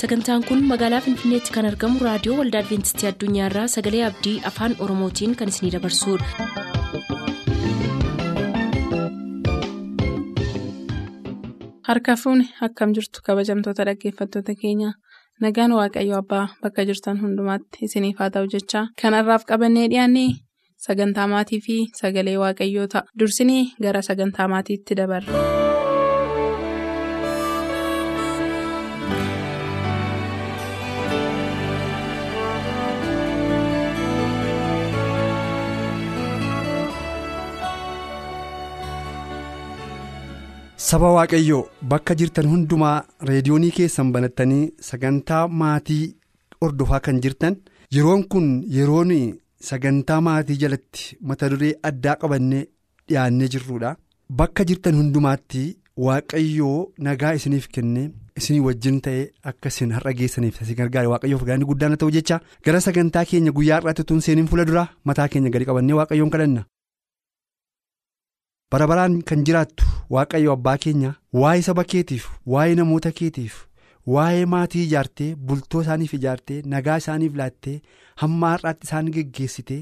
sagantaan 0.00 0.44
kun 0.48 0.60
magaalaa 0.72 1.00
finfinneetti 1.06 1.54
kan 1.56 1.68
argamu 1.70 2.04
raadiyoo 2.08 2.38
waldaa 2.40 2.62
adventistii 2.64 3.08
addunyaarraa 3.12 3.66
sagalee 3.76 4.04
abdii 4.10 4.36
afaan 4.52 4.76
oromootiin 4.86 5.36
kan 5.42 5.54
isinidabarsudha. 5.54 7.28
harka 11.88 12.14
fuuni 12.22 12.44
akkam 12.66 12.90
jirtu 12.96 13.20
kabajamtoota 13.26 13.84
dhaggeeffattoota 13.88 14.54
keenya 14.62 14.90
nagaan 15.44 15.72
waaqayyo 15.78 16.14
abbaa 16.22 16.44
bakka 16.62 16.84
jirtan 16.90 17.20
hundumaatti 17.22 17.84
isiniif 17.88 18.18
haa 18.22 18.30
ta'u 18.34 18.50
jechaa 18.54 18.84
kanarraaf 19.02 19.44
qabannee 19.50 19.86
dhiyaanne 19.92 20.24
sagantaa 20.86 21.26
maatii 21.34 21.60
fi 21.66 21.76
sagalee 22.02 22.36
waaqayyoo 22.44 22.86
ta'a 22.94 23.06
dursinii 23.18 23.64
gara 23.86 24.02
sagantaa 24.10 24.48
maatiitti 24.54 24.98
dabarra. 25.00 25.32
Saba 40.86 41.08
Waaqayyoo 41.16 41.66
bakka 41.92 42.14
jirtan 42.20 42.46
hundumaa 42.52 42.96
reediyoonii 43.28 43.70
keessan 43.78 44.12
banattanii 44.14 44.70
sagantaa 44.88 45.42
maatii 45.62 46.04
hordofaa 46.62 47.00
kan 47.06 47.20
jirtan 47.24 47.56
yeroon 47.96 48.22
kun 48.34 48.46
yeroon 48.76 49.12
sagantaa 49.70 50.20
maatii 50.28 50.56
jalatti 50.62 51.16
mata 51.30 51.48
duree 51.54 51.72
addaa 51.90 52.16
qabannee 52.22 52.62
dhiyaannee 53.08 53.48
jirrudha. 53.56 53.96
Bakka 54.38 54.64
jirtan 54.70 54.94
hundumaatti 55.00 55.66
Waaqayyoo 56.06 56.92
nagaa 57.06 57.32
isiniif 57.40 57.64
kennee 57.74 58.10
isinii 58.38 58.60
wajjin 58.68 59.00
ta'ee 59.04 59.24
akka 59.50 59.68
isin 59.74 59.90
har'a 59.96 60.12
geessaniif 60.18 60.60
isin 60.62 60.76
gargaare 60.80 61.08
Waaqayyoof 61.12 61.42
galanni 61.48 61.66
guddaan 61.70 61.96
ta'u 62.02 62.10
jecha 62.16 62.38
gara 62.64 62.80
sagantaa 62.84 63.24
keenya 63.30 63.50
guyyaa 63.56 63.80
har'aatti 63.80 64.04
tun 64.10 64.20
seeniin 64.26 64.46
fuula 64.52 64.64
dura 64.68 64.84
mataa 65.10 65.28
keenya 65.32 65.50
gadi 65.50 65.64
qabannee 65.70 65.96
Waaqayyoon 66.00 66.30
kadhanna. 66.34 66.62
Bara 68.70 68.86
baraan 68.90 69.14
kan 69.28 69.44
jiraattu 69.48 69.84
waaqayyo 70.14 70.52
abbaa 70.56 70.76
keenya 70.84 71.10
waa'ee 71.42 71.62
saba 71.68 71.84
keetiif 71.92 72.24
waa'ee 72.54 72.74
namoota 72.80 73.12
keetiif 73.20 73.54
waa'ee 74.14 74.44
maatii 74.54 74.82
ijaartee 74.88 75.28
bultoo 75.50 75.82
isaaniif 75.86 76.12
ijaartee 76.18 76.58
nagaa 76.74 76.96
isaaniif 77.02 77.34
laattee 77.40 77.76
hamma 78.22 78.50
har'aatti 78.54 78.86
isaan 78.90 79.08
geggeessitee 79.16 79.80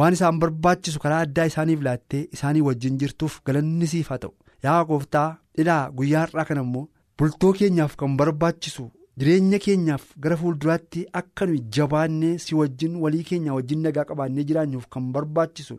waan 0.00 0.12
isaan 0.18 0.38
barbaachisu 0.44 0.98
karaa 1.04 1.20
addaa 1.26 1.46
isaaniif 1.52 1.82
laattee 1.88 2.22
isaanii 2.38 2.60
wajjin 2.70 2.98
jirtuuf 3.04 3.38
galanni 3.50 3.86
siif 3.92 4.08
haa 4.14 4.18
ta'u 4.24 4.34
yaa 4.68 4.80
gooftaa 4.90 5.28
dhilaa 5.58 5.82
guyyaa 6.00 6.24
har'aa 6.26 6.44
kana 6.50 6.64
immoo 6.68 6.88
bultoo 7.18 7.52
keenyaaf 7.60 7.96
kan 8.02 8.16
barbaachisu 8.24 8.88
jireenya 9.20 9.58
keenyaaf 9.68 10.04
gara 10.26 10.36
fuulduraatti 10.42 11.06
akka 11.22 11.46
nuyi 11.52 11.60
jabaannee 11.78 12.34
si 12.44 12.54
wajjin 12.60 12.96
walii 13.06 13.24
keenya 13.30 13.54
wajjin 13.60 13.82
nagaa 13.86 14.04
qabaannee 14.10 14.44
jiraannuuf 14.50 14.86
kan 14.96 15.12
barbaachisu 15.16 15.78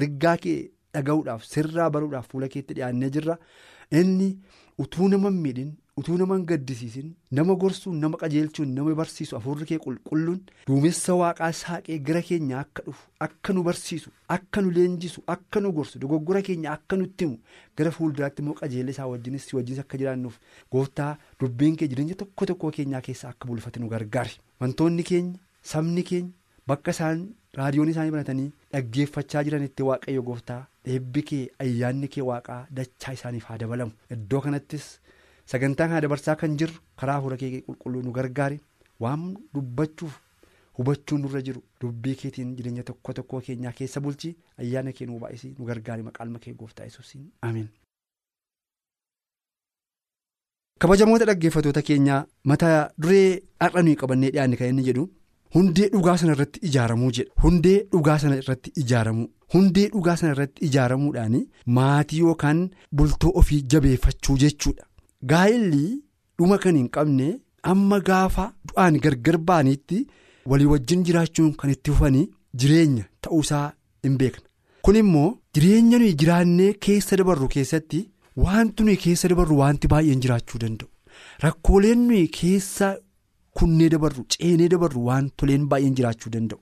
ergaa 0.00 0.36
kee. 0.44 0.60
Dhaga'uudhaaf 0.94 1.44
sirraa 1.52 1.90
baruudhaaf 1.90 2.28
fuula 2.32 2.48
keetti 2.48 2.74
dhiyaannee 2.80 3.10
jirra. 3.18 3.38
Inni 4.00 4.28
utuu 4.78 5.08
nama 5.12 5.30
miidhin 5.30 5.70
utuu 6.00 6.16
nama 6.18 6.36
gaddisiisin 6.50 7.08
nama 7.36 7.54
gorsuun 7.62 7.96
nama 8.02 8.16
qajeelchuun 8.20 8.70
nama 8.74 8.94
barsiisu 9.00 9.36
hafuurri 9.36 9.66
kee 9.70 9.78
qulqulluun 9.86 10.38
duumessa 10.68 11.14
waaqaa 11.20 11.50
saaqee 11.60 11.98
gara 12.06 12.22
keenya 12.28 12.60
akka 12.60 12.82
dhufu 12.86 13.08
akka 13.26 13.52
nu 13.56 13.62
barsiisu 13.68 14.12
akka 14.36 14.62
nu 14.62 14.70
leenjisu 14.76 15.24
akka 15.34 15.60
nu 15.64 15.72
gorsu 15.78 15.98
dogoggora 16.04 16.42
keenya 16.46 16.72
akka 16.76 16.96
nutti 17.00 17.24
himu 17.26 17.38
gara 17.76 17.90
fuulduraatti 17.96 18.42
immoo 18.44 18.54
qajeellee 18.62 18.94
isaa 18.96 19.06
wajjinis 19.12 19.50
wajjinis 19.58 19.80
akka 19.84 19.98
jiraannuuf 20.04 20.38
gooftaa 20.72 21.10
dubbiin 21.40 21.76
kee 21.82 21.88
jireenya 21.94 22.14
tokko 22.22 22.46
tokko 22.52 22.70
keenyaa 22.78 23.00
keessaa 23.08 23.30
akka 23.34 23.48
bulfate 23.50 23.80
nu 23.82 23.88
gargaari. 23.96 24.38
Wantoonni 24.60 25.02
keenya 25.02 25.38
sabni 25.74 26.02
keenya 26.12 26.32
bakka 26.66 26.90
isaan 26.96 27.26
raadiyoon 27.58 27.88
isaanii 27.92 28.10
banatanii 28.14 28.48
dhaggeeffachaa 28.72 29.42
jiranitti 29.46 29.82
waaqayyo 29.88 30.22
gooftaa 30.28 30.60
eebbi 30.94 31.22
kee 31.30 31.42
ayyaanni 31.64 32.08
kee 32.16 32.22
waaqaa 32.30 32.60
dachaa 32.78 33.12
isaaniif 33.18 33.44
haa 33.50 33.58
dabalamu 33.62 33.92
iddoo 34.16 34.40
kanattis 34.46 34.86
sagantaan 35.52 35.90
haa 35.94 36.00
dabarsaa 36.06 36.36
kan 36.42 36.56
jirru 36.62 36.78
karaa 37.02 37.16
hafuura 37.18 37.36
kee 37.42 37.50
qulqulluu 37.68 38.02
nu 38.06 38.12
gargaari 38.18 38.60
waan 39.06 39.26
dubbachuuf 39.54 40.18
hubachuun 40.78 41.20
nurra 41.26 41.42
jiru 41.50 41.62
dubbii 41.84 42.14
keetiin 42.22 42.54
jireenya 42.60 42.82
tokko 42.90 43.12
tokko 43.20 43.40
keenyaa 43.50 43.72
keessa 43.82 44.00
bulchi 44.06 44.34
ayyaana 44.64 44.92
kee 44.98 45.06
nu 45.10 45.18
baay'isii 45.24 45.54
nu 45.58 45.66
gargaari 45.72 46.02
maqaan 46.08 46.38
kee 46.46 46.54
gooftaa 46.64 46.84
yesuusiin 46.90 47.28
ameen. 47.48 47.68
kabajamoota 50.82 51.24
dhaggeeffatoota 51.30 51.82
keenyaa 51.88 52.20
mata 52.50 52.68
duree 53.02 53.40
har'a 53.64 53.82
nuyi 53.86 53.96
qabannee 54.02 54.30
dhiyaanne 54.36 54.56
kan 54.60 54.68
inni 54.72 54.84
jedhu. 54.90 55.02
Hundee 55.54 55.88
dhugaa 55.92 56.16
sana 56.20 56.32
irratti 56.36 56.60
ijaaramuu 56.68 57.10
jedha 57.18 57.42
hundee 57.44 57.78
dhugaa 57.92 58.18
sana 58.24 58.36
irratti 58.42 58.70
ijaaramuu 58.82 59.28
hundee 59.54 59.86
dhugaa 59.94 60.16
sana 60.20 60.32
irratti 60.36 60.64
ijaaramuudhaan 60.68 61.36
maatii 61.78 62.18
yookaan 62.26 62.60
bultoo 63.00 63.32
ofii 63.40 63.60
jabeeffachuu 63.74 64.36
jechuudha. 64.42 64.84
Gaa'illi 65.30 65.86
dhuma 66.38 66.58
kan 66.66 66.76
hin 66.80 66.88
qabne 66.96 67.26
amma 67.72 67.98
gaafa 68.10 68.44
du'aan 68.68 69.00
gargar 69.06 69.38
ba'aniitti 69.50 69.98
walii 70.52 70.66
wajjin 70.74 71.02
jiraachuun 71.08 71.50
kan 71.62 71.70
itti 71.74 71.90
fufanii 71.96 72.24
jireenya 72.62 73.04
ta'uusaa 73.26 73.66
hin 74.06 74.16
beekna. 74.22 74.46
Kun 74.84 74.96
immoo 75.02 75.28
jireenya 75.54 75.98
nuyi 76.04 76.14
jiraannee 76.22 76.72
keessa 76.86 77.16
dabarru 77.20 77.48
keessatti 77.58 78.04
wanti 78.46 78.82
nuyi 78.86 78.96
keessa 79.04 79.28
dabarru 79.34 79.58
wanti 79.64 79.88
baay'een 79.94 80.20
jiraachuu 80.26 80.58
danda'u 80.62 80.88
rakkooleen 81.46 82.06
nuyi 82.08 82.26
keessa. 82.40 82.96
Kunnee 83.58 83.88
dabarru 83.96 84.24
ceenee 84.36 84.68
dabarru 84.76 85.04
waan 85.10 85.30
toleen 85.36 85.66
baay'een 85.70 85.94
jiraachuu 85.98 86.32
danda'u. 86.38 86.60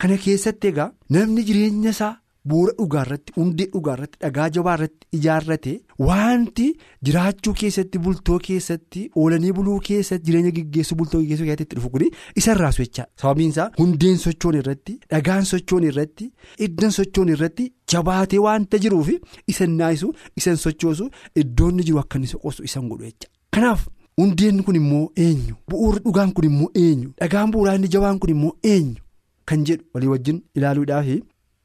Kana 0.00 0.16
keessatti 0.24 0.68
egaa 0.72 0.90
namni 1.14 1.42
jireenya 1.48 1.90
isaa 1.96 2.14
bu'uura 2.50 2.72
dhugaa 2.78 3.02
irratti 3.06 3.32
hundee 3.36 3.66
dhugaa 3.74 3.92
irratti 3.96 4.18
dhagaa 4.24 4.46
jabaa 4.56 4.72
irratti 4.78 5.06
ijaarrate 5.18 5.74
wanti 6.08 6.64
jiraachuu 7.08 7.52
keessatti 7.60 7.98
bultoo 8.06 8.38
keessatti 8.48 9.02
oolanii 9.24 9.52
buluu 9.58 9.76
keessatti 9.88 10.26
jireenya 10.30 10.50
gaggeessuu 10.56 10.96
bultoo 11.02 11.20
gaggeessuu 11.22 11.46
keessatti 11.50 11.66
itti 11.68 11.76
dhufu 11.80 11.90
kuni 11.94 12.10
isa 12.42 12.56
irraa 12.56 12.72
socho'a. 12.78 13.06
Sababiin 13.22 13.50
isaa 13.54 13.68
hundeen 13.78 14.18
sochoon 14.24 14.58
irratti 14.62 14.98
dhagaan 15.14 15.44
sochoon 15.52 15.86
irratti 15.92 16.30
iddoon 16.68 16.92
sochoon 16.98 17.28
irratti 17.36 17.68
jabaatee 17.94 18.42
waanta 18.48 18.78
jiruuf 18.86 19.12
isa 19.54 19.66
naayisu 19.78 20.12
isa 20.42 20.56
sochoosu 20.66 21.10
iddoonni 21.44 21.86
jiru 21.90 22.02
akka 22.06 22.18
inni 22.18 22.32
soqoosu 22.36 22.64
isa 22.70 22.80
godhu 22.92 23.04
jecha. 23.10 23.28
Kanaaf. 23.54 23.86
Hundeen 24.18 24.62
kun 24.64 24.76
immoo 24.76 25.10
eenyu? 25.16 25.54
Bu'uurri 25.70 26.00
dhugaan 26.04 26.32
kun 26.36 26.44
immoo 26.44 26.70
eenyu? 26.74 27.10
Dhagaan 27.20 27.50
bu'uuraa 27.52 27.74
inni 27.78 27.88
jabaan 27.94 28.18
kun 28.20 28.30
immoo 28.30 28.56
eenyu? 28.72 29.00
Kan 29.46 29.64
jedhu 29.66 29.84
walii 29.94 30.08
wajjin 30.14 30.42
ilaaluudhaaf 30.54 31.06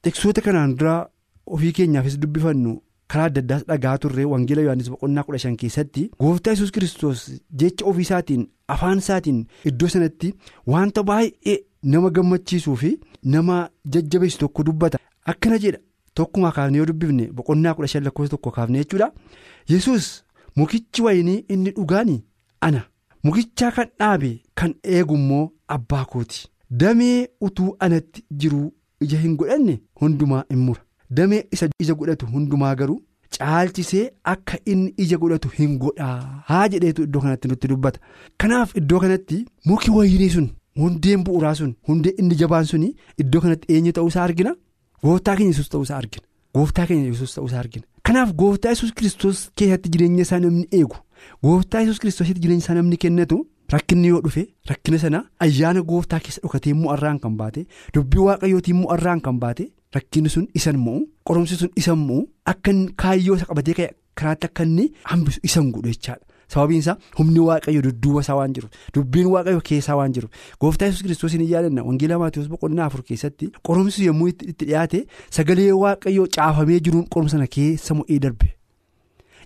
tekstoota 0.02 0.42
kanaan 0.42 0.76
dura 0.80 0.94
ofii 1.46 1.72
keenyaafis 1.78 2.16
dubbifannu 2.22 2.72
karaa 3.14 3.26
adda 3.30 3.42
addaas 3.44 3.64
dhagaa 3.70 3.98
turre 4.04 4.26
wangeela 4.34 4.62
yohaannis 4.66 4.90
boqonnaa 4.94 5.24
kudha 5.28 5.40
shan 5.44 5.58
keessatti 5.64 6.04
gooftaa 6.20 6.52
yesus 6.56 6.72
kiristoos 6.78 7.24
jecha 7.64 7.86
ofiisaatiin 7.92 8.46
afaan 8.76 8.98
isaatiin 9.04 9.42
iddoo 9.72 9.88
sanatti 9.96 10.34
wanta 10.74 11.04
baay'ee 11.10 11.58
nama 11.94 12.10
gammachiisuu 12.20 12.76
fi 12.84 12.94
nama 13.34 13.58
jajjabeessu 13.94 14.40
tokko 14.40 14.64
dubbata. 14.70 14.98
Akkana 15.32 15.58
jedha 15.66 15.80
tokkumaa 16.16 16.52
kaafnee 16.58 16.78
yoo 16.82 16.86
dubbifne 16.92 17.28
boqonnaa 17.42 17.74
kudha 17.76 17.88
shan 17.94 18.04
lakkoofsa 18.08 18.32
tokko 18.36 18.52
kaafne 18.58 18.78
jechuudha. 18.84 19.12
Yesus 19.70 20.10
mukichi 20.56 21.02
wayinii 21.02 21.44
inni 21.50 21.72
dhugaani. 21.78 22.18
Ana 22.62 22.82
mukichaa 23.24 23.72
kan 23.78 23.88
dhaabe 24.00 24.32
kan 24.62 24.74
eegu 24.98 25.16
immoo 25.22 25.46
abbaa 25.76 26.06
kooti 26.12 26.48
damee 26.82 27.28
utuu 27.48 27.70
anatti 27.88 28.24
jiruu 28.44 28.68
ija 29.06 29.18
hin 29.24 29.36
godhanne 29.40 29.80
hundumaa 30.02 30.44
in 30.54 30.58
mura. 30.68 30.82
Damee 31.18 31.44
isa 31.56 31.68
ija 31.84 31.94
godhatu 32.00 32.26
hundumaa 32.34 32.76
garuu 32.76 33.02
caalchisee 33.38 34.04
akka 34.34 34.58
inni 34.74 34.94
ija 35.06 35.18
godhatu 35.24 35.50
hin 35.58 35.78
godhaa 35.84 36.44
haa 36.52 36.68
jedheetu 36.74 37.04
iddoo 37.08 37.22
kanatti 37.26 37.48
nutti 37.52 37.68
dubbata. 37.74 38.00
Kanaaf 38.38 38.76
iddoo 38.82 39.00
kanatti 39.04 39.38
muki 39.66 39.92
wayinii 39.98 40.30
sun 40.36 40.50
hundeen 40.82 41.24
bu'uuraa 41.28 41.56
sun 41.60 41.76
hundee 41.88 42.14
inni 42.24 42.36
jabaan 42.42 42.66
suni 42.72 42.90
iddoo 43.26 43.42
kanatti 43.46 43.74
eenyu 43.76 43.92
ta'uusaa 44.00 44.24
argina? 44.30 44.56
Gooftaa 45.04 45.36
keenya 45.38 45.52
yesus 45.54 45.70
ta'uusaa 45.76 45.98
argina. 46.02 46.26
Gooftaa 46.56 46.86
keenya 46.92 47.06
yesus 47.14 47.34
ta'uusaa 47.36 47.60
argina. 47.64 47.86
Kanaaf 48.10 48.34
gooftaa 48.42 48.70
yesus 48.76 48.92
kiristoos 49.00 49.50
keessatti 49.62 49.90
jireenya 49.96 50.22
isaa 50.28 50.40
namni 50.46 50.68
eegu. 50.82 50.96
Gooftaa 51.44 51.82
yesus 51.86 52.00
kiristoositti 52.04 52.42
jireenya 52.44 52.64
isaa 52.66 52.74
namni 52.80 52.98
kennatu 53.04 53.40
rakkinni 53.74 54.08
yoo 54.14 54.22
dhufe 54.26 54.44
rakkina 54.70 55.00
sana 55.04 55.24
ayyaana 55.46 55.82
gooftaa 55.92 56.20
keessa 56.26 56.42
dhokatee 56.46 56.72
immoo 56.76 56.94
irraan 56.98 57.20
kan 57.24 57.36
baate 57.42 57.66
dubbii 57.96 58.24
waaqayyootii 58.28 58.74
immoo 58.76 58.94
irraan 58.96 59.22
kan 59.26 59.40
baate 59.44 59.66
rakkinni 59.96 60.30
sun 60.36 60.48
isan 60.62 60.78
mo'u 60.86 61.02
qoromsi 61.30 61.56
sun 61.64 61.70
isan 61.82 61.98
mo'u 62.08 62.22
akka 62.54 62.72
kaayyoo 63.04 63.36
isa 63.42 63.46
qabatee 63.52 63.90
karaatti 64.22 64.48
akka 64.50 64.64
inni 64.68 64.86
hambisu 65.12 65.40
isan 65.50 65.72
godhu 65.74 65.90
jechaadha. 65.94 66.24
Sababiin 66.54 66.80
isaa 66.80 66.96
humni 67.18 67.40
waaqayyo 67.48 67.82
dudduuba 67.86 68.22
isaa 68.24 68.36
waan 68.40 68.54
jiru 68.56 68.68
dubbiin 68.96 69.26
waaqayyo 69.34 69.62
keessaa 69.70 69.96
waan 70.00 70.14
jiru 70.18 70.30
gooftaa 70.62 70.88
yesus 70.90 71.02
kiristoosiin 71.08 71.42
hin 71.44 71.50
yaadanna 71.54 71.84
wangeela 71.88 72.20
maatiiwwan 72.22 72.52
boqonnaa 72.54 72.86
afur 72.92 73.04
keessatti 73.10 73.50
qoromsi 73.70 74.06
yommuu 74.06 74.28
itti 74.34 74.66
dhiyaate 74.70 75.02
sagalee 75.38 75.68
waaqayyoo 75.82 76.28
caafamee 76.38 76.80
jiruun 76.88 77.04
qoromsa 77.16 77.36
sana 77.38 77.48
keessa 77.58 77.94
mo'ee 78.00 78.20
darbe 78.28 78.48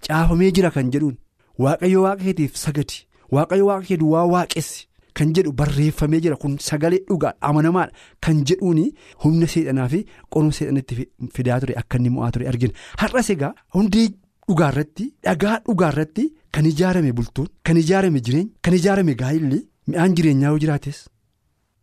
caafamee 0.08 0.52
jira 0.58 0.72
kan 0.78 0.92
jedhuun. 0.94 1.18
Waaqayyo 1.64 2.00
waaqa 2.06 2.24
keetiif 2.28 2.54
sagadi 2.64 2.98
waaqayyo 3.36 3.66
waaqa 3.70 3.86
kee 3.90 3.98
duwwaa 4.02 4.26
waaqessi 4.34 4.88
kan 5.18 5.34
jedhu 5.36 5.52
barreeffamee 5.60 6.22
jira 6.24 6.36
kun 6.42 6.54
sagalee 6.68 7.02
dhugaa 7.10 7.34
amanamaadha. 7.48 7.92
Kan 8.24 8.38
jedhuuni 8.48 8.86
humna 9.24 9.48
seexanaa 9.54 9.88
fi 9.94 10.00
qorumsa 10.34 10.58
seexanitti 10.60 11.08
fidaa 11.36 11.60
ture 11.62 11.74
akka 11.82 11.98
inni 11.98 12.10
mo'aa 12.16 12.32
ture 12.34 12.48
argina. 12.52 12.74
Har'as 13.02 13.30
egaa 13.36 13.54
hundee 13.76 14.08
dhugaarratti 14.48 15.06
dhagaa 15.26 15.58
dhugaarratti 15.68 16.24
kan 16.54 16.66
ijaarame 16.72 17.12
bultoon 17.18 17.48
kan 17.66 17.78
ijaarame 17.84 18.20
jireenya 18.26 18.52
kan 18.64 18.74
ijaarame 18.80 19.14
gaa'illee 19.22 19.62
mi'aan 19.90 20.16
jireenyaa 20.18 20.52
yoo 20.54 20.60
jiraates 20.64 20.98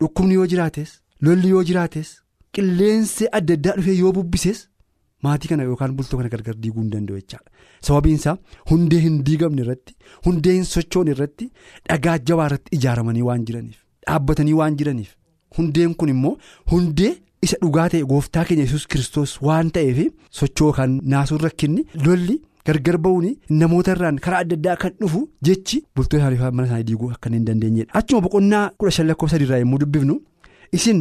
dhukkubni 0.00 0.34
yoo 0.38 0.46
jiraates 0.52 0.90
lolli 1.26 1.48
yoo 1.54 1.62
jiraates 1.68 2.08
qilleensi 2.54 3.24
adda 3.38 3.54
addaa 3.58 3.76
dhufee 3.78 3.96
yoo 4.02 4.12
bubbises. 4.16 4.67
Maatii 5.26 5.48
kana 5.52 5.62
yookaan 5.68 5.94
bultoo 5.98 6.18
kana 6.20 6.28
gargar 6.34 6.54
diiguu 6.64 6.82
hin 6.82 6.90
danda'u 6.94 7.16
jechaadha 7.20 7.50
sababiin 7.88 8.16
isaa 8.20 8.36
hundee 8.72 9.00
hin 9.04 9.16
diigamne 9.28 9.62
irratti 9.66 9.94
hundee 10.26 10.52
hin 10.58 10.64
sochoone 10.72 11.10
irratti 11.14 11.50
dhagaa 11.92 12.18
jabaa 12.32 12.46
irratti 12.50 12.76
ijaaramanii 12.80 13.22
waan 13.30 13.44
jiraniif 13.48 13.78
dhaabbatanii 14.08 14.54
waan 14.60 14.76
jiraniif 14.82 15.14
hundeen 15.58 15.94
kun 16.02 16.08
immoo 16.16 16.34
hundee 16.74 17.14
isa 17.46 17.56
dhugaa 17.64 17.88
ta'e 17.94 18.04
gooftaa 18.12 18.44
keenya 18.50 18.64
yesus 18.68 18.86
kiristoos 18.94 19.32
waan 19.48 19.70
ta'eef 19.78 19.98
sochoo 20.42 20.70
kan 20.78 20.94
naasuun 21.14 21.40
rakkinni 21.46 21.84
lolli 22.06 22.36
gargar 22.70 22.96
ba'uun 23.04 23.26
namoota 23.60 23.92
irraan 23.96 24.18
karaa 24.24 24.40
adda 24.44 24.56
addaa 24.60 24.76
kan 24.84 24.92
dhufu 25.02 25.20
jechi 25.48 25.78
bultoo 25.96 26.18
isaanii 26.20 26.38
mana 26.56 26.66
isaanii 26.70 26.84
diiguu 26.88 27.10
akka 27.16 27.30
hin 27.36 27.44
dandeenyedha 27.50 27.94
achuma 28.00 28.20
boqonnaa 28.26 28.64
kudha 28.78 28.90
shan 28.96 29.06
lakkoofsa 29.10 29.36
sadiirraa 29.36 29.58
yommuu 29.64 29.78
dubbifnu 29.84 30.16
isin 30.78 31.00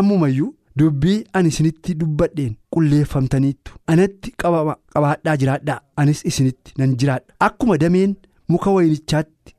ammumayyuu. 0.00 0.48
Dubbii 0.78 1.18
ani 1.36 1.48
isinitti 1.52 1.94
dubbadheen 2.00 2.54
qulleeffamtaniittu. 2.74 3.72
Anatti 3.92 4.32
qabaadhaa 4.42 5.36
jiraadhaa 5.42 5.80
anis 6.02 6.20
isinitti 6.30 6.72
nan 6.78 6.96
jiraadha. 7.00 7.34
Akkuma 7.46 7.78
dameen 7.82 8.14
muka 8.48 8.70
wayinichaatti 8.76 9.54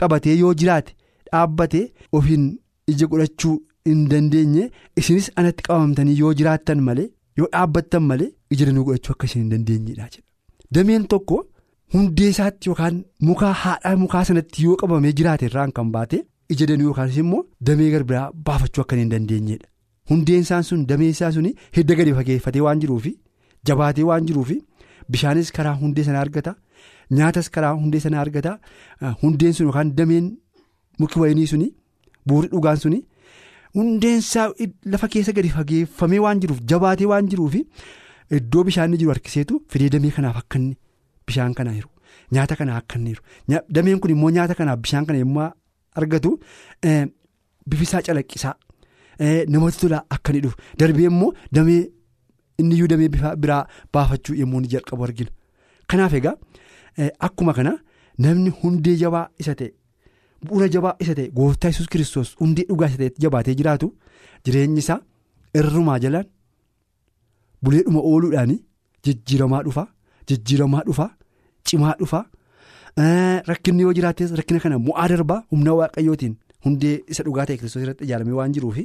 qabatee 0.00 0.36
yoo 0.42 0.54
jiraate 0.60 0.92
dhaabbatee 1.32 1.84
ofiin 2.18 2.44
ija 2.92 3.06
godhachuu 3.12 3.54
hin 3.88 4.02
dandeenye 4.10 4.64
isinis 5.02 5.30
anatti 5.42 5.62
qabamtanii 5.68 6.18
yoo 6.22 6.32
jiraattan 6.40 6.80
malee 6.88 7.08
yoo 7.38 7.48
dhaabbattan 7.54 8.02
malee 8.10 8.30
ija 8.56 8.66
danuu 8.68 8.84
godhachuu 8.88 9.12
akka 9.16 9.26
isin 9.30 9.42
hin 9.42 9.50
dandeenyedha 9.54 10.08
jedha. 10.12 10.26
Dameen 10.74 11.06
tokko 11.14 11.38
hundee 11.94 12.28
isaatti 12.34 12.68
yookaan 12.70 13.02
muka 13.28 13.52
haadha 13.64 13.96
mukaa 14.04 14.24
sanatti 14.28 14.64
yoo 14.66 14.76
qabamee 14.82 15.12
jiraate 15.18 15.46
irraan 15.50 15.72
kan 15.78 15.90
baate 15.96 16.22
ija 16.54 16.66
danuu 16.70 16.86
yookaan 16.90 17.10
immoo 17.24 17.42
damee 17.70 17.90
garbiraa 17.94 18.30
baafachuu 18.48 18.82
akka 18.84 18.96
hin 19.02 19.10
dandeenyedha. 19.14 19.68
Hundeen 20.10 20.40
isaan 20.44 20.62
sun 20.68 20.86
damee 20.88 21.08
isaa 21.14 21.30
sun 21.32 21.46
hidda 21.76 21.94
gadi 21.98 22.12
fageeffatee 22.18 22.60
waan 22.66 22.80
jiruufi 22.82 23.12
jabaatee 23.68 24.04
waan 24.10 24.26
jiruufi 24.28 24.56
bishaanis 25.12 25.50
karaa 25.56 25.74
hundee 25.82 26.04
sana 26.08 26.20
argata 26.24 26.54
nyaatas 27.18 27.48
karaa 27.54 27.72
hundee 27.82 28.00
sana 28.04 28.20
argata 28.24 28.52
hundeen 29.22 29.52
sun 29.58 29.66
yookaan 29.68 29.92
dameen 30.00 30.26
muki 31.00 31.20
wayinii 31.22 31.46
suni 31.52 31.68
buurri 32.26 32.48
dhugaan 32.54 32.76
suni 32.84 32.98
hundeen 33.78 34.18
isaa 34.24 34.48
lafa 34.94 35.08
keessa 35.14 35.32
gadi 35.38 35.48
fageeffamee 35.56 36.18
waan 36.26 36.40
jiruuf 36.44 36.60
jabaatee 36.72 37.06
waan 37.12 37.28
jiruufi 37.34 37.62
iddoo 38.40 38.64
bishaanni 38.70 38.98
jiru 39.02 39.10
harkiseetu 39.14 39.62
fidee 39.74 39.88
damee 39.96 40.10
kanaaf 40.18 40.36
akka 40.42 40.58
inni 40.62 40.76
bishaan 41.26 41.54
kana 41.60 41.72
jiru 41.78 41.88
nyaata 42.38 42.56
kana 42.62 42.76
akka 42.82 42.98
inni 42.98 43.14
jiru 43.14 43.62
dameen 43.78 44.00
kun 44.02 44.10
immoo 44.16 44.30
nyaata 44.40 44.54
kanaaf 44.60 44.78
bishaan 44.88 45.06
kana 45.06 45.18
yommuu 45.24 45.48
argatu 46.00 46.30
bifisaa 47.70 48.02
calaqqisaa. 48.06 48.54
Namatti 49.52 49.78
tola 49.82 49.98
akka 50.14 50.32
inni 50.32 50.40
dhufu. 50.44 50.56
Darbee 50.78 51.06
immoo 51.10 51.32
damee 51.52 51.82
inniyyuu 52.60 52.88
damee 52.92 53.08
biraa 53.42 53.66
baafachuu 53.94 54.34
yommuu 54.40 54.58
inni 54.60 54.68
jalqabu 54.74 55.04
arginu. 55.04 55.30
Kanaaf 55.88 56.14
egaa 56.18 56.36
akkuma 57.26 57.52
kana 57.58 57.72
namni 58.18 58.50
hundee 58.62 58.96
jabaa 59.02 59.26
isa 59.40 59.54
ta'e 59.60 59.70
bu'uura 60.46 60.68
jabaa 60.74 60.94
isa 61.02 61.14
ta'e 61.18 61.30
gooftaa 61.38 61.68
yesus 61.72 61.86
kiristoos 61.92 62.34
hundee 62.40 62.64
dhugaa 62.68 62.88
isa 62.90 62.98
ta'e 63.02 63.10
jabaatee 63.22 63.54
jiraatu 63.60 63.88
jireenyi 64.44 64.78
isaa 64.84 65.00
irrumaa 65.60 65.98
jalaan 66.04 66.26
buleedhuma 67.62 68.00
ooluudhaan 68.10 68.52
jijjiiramaa 69.04 69.62
dhufa 69.66 69.84
jijjiiramaa 70.28 70.82
dhufa 70.88 71.06
cimaa 71.66 71.94
dhufa. 72.00 72.20
Rakkinni 73.50 73.82
yoo 73.86 73.92
jiraates 73.98 74.30
rakkina 74.38 74.60
kana 74.64 74.78
mo'aa 74.86 75.08
darbaa 75.12 75.42
humna 75.50 75.72
waaqayyootiin. 75.80 76.34
Hundee 76.64 76.94
isa 77.14 77.22
dhugaa 77.26 77.46
ta'e 77.50 77.56
kiristoos 77.60 77.82
irratti 77.84 78.04
ijaaramee 78.08 78.36
waan 78.40 78.52
jiruufi 78.58 78.84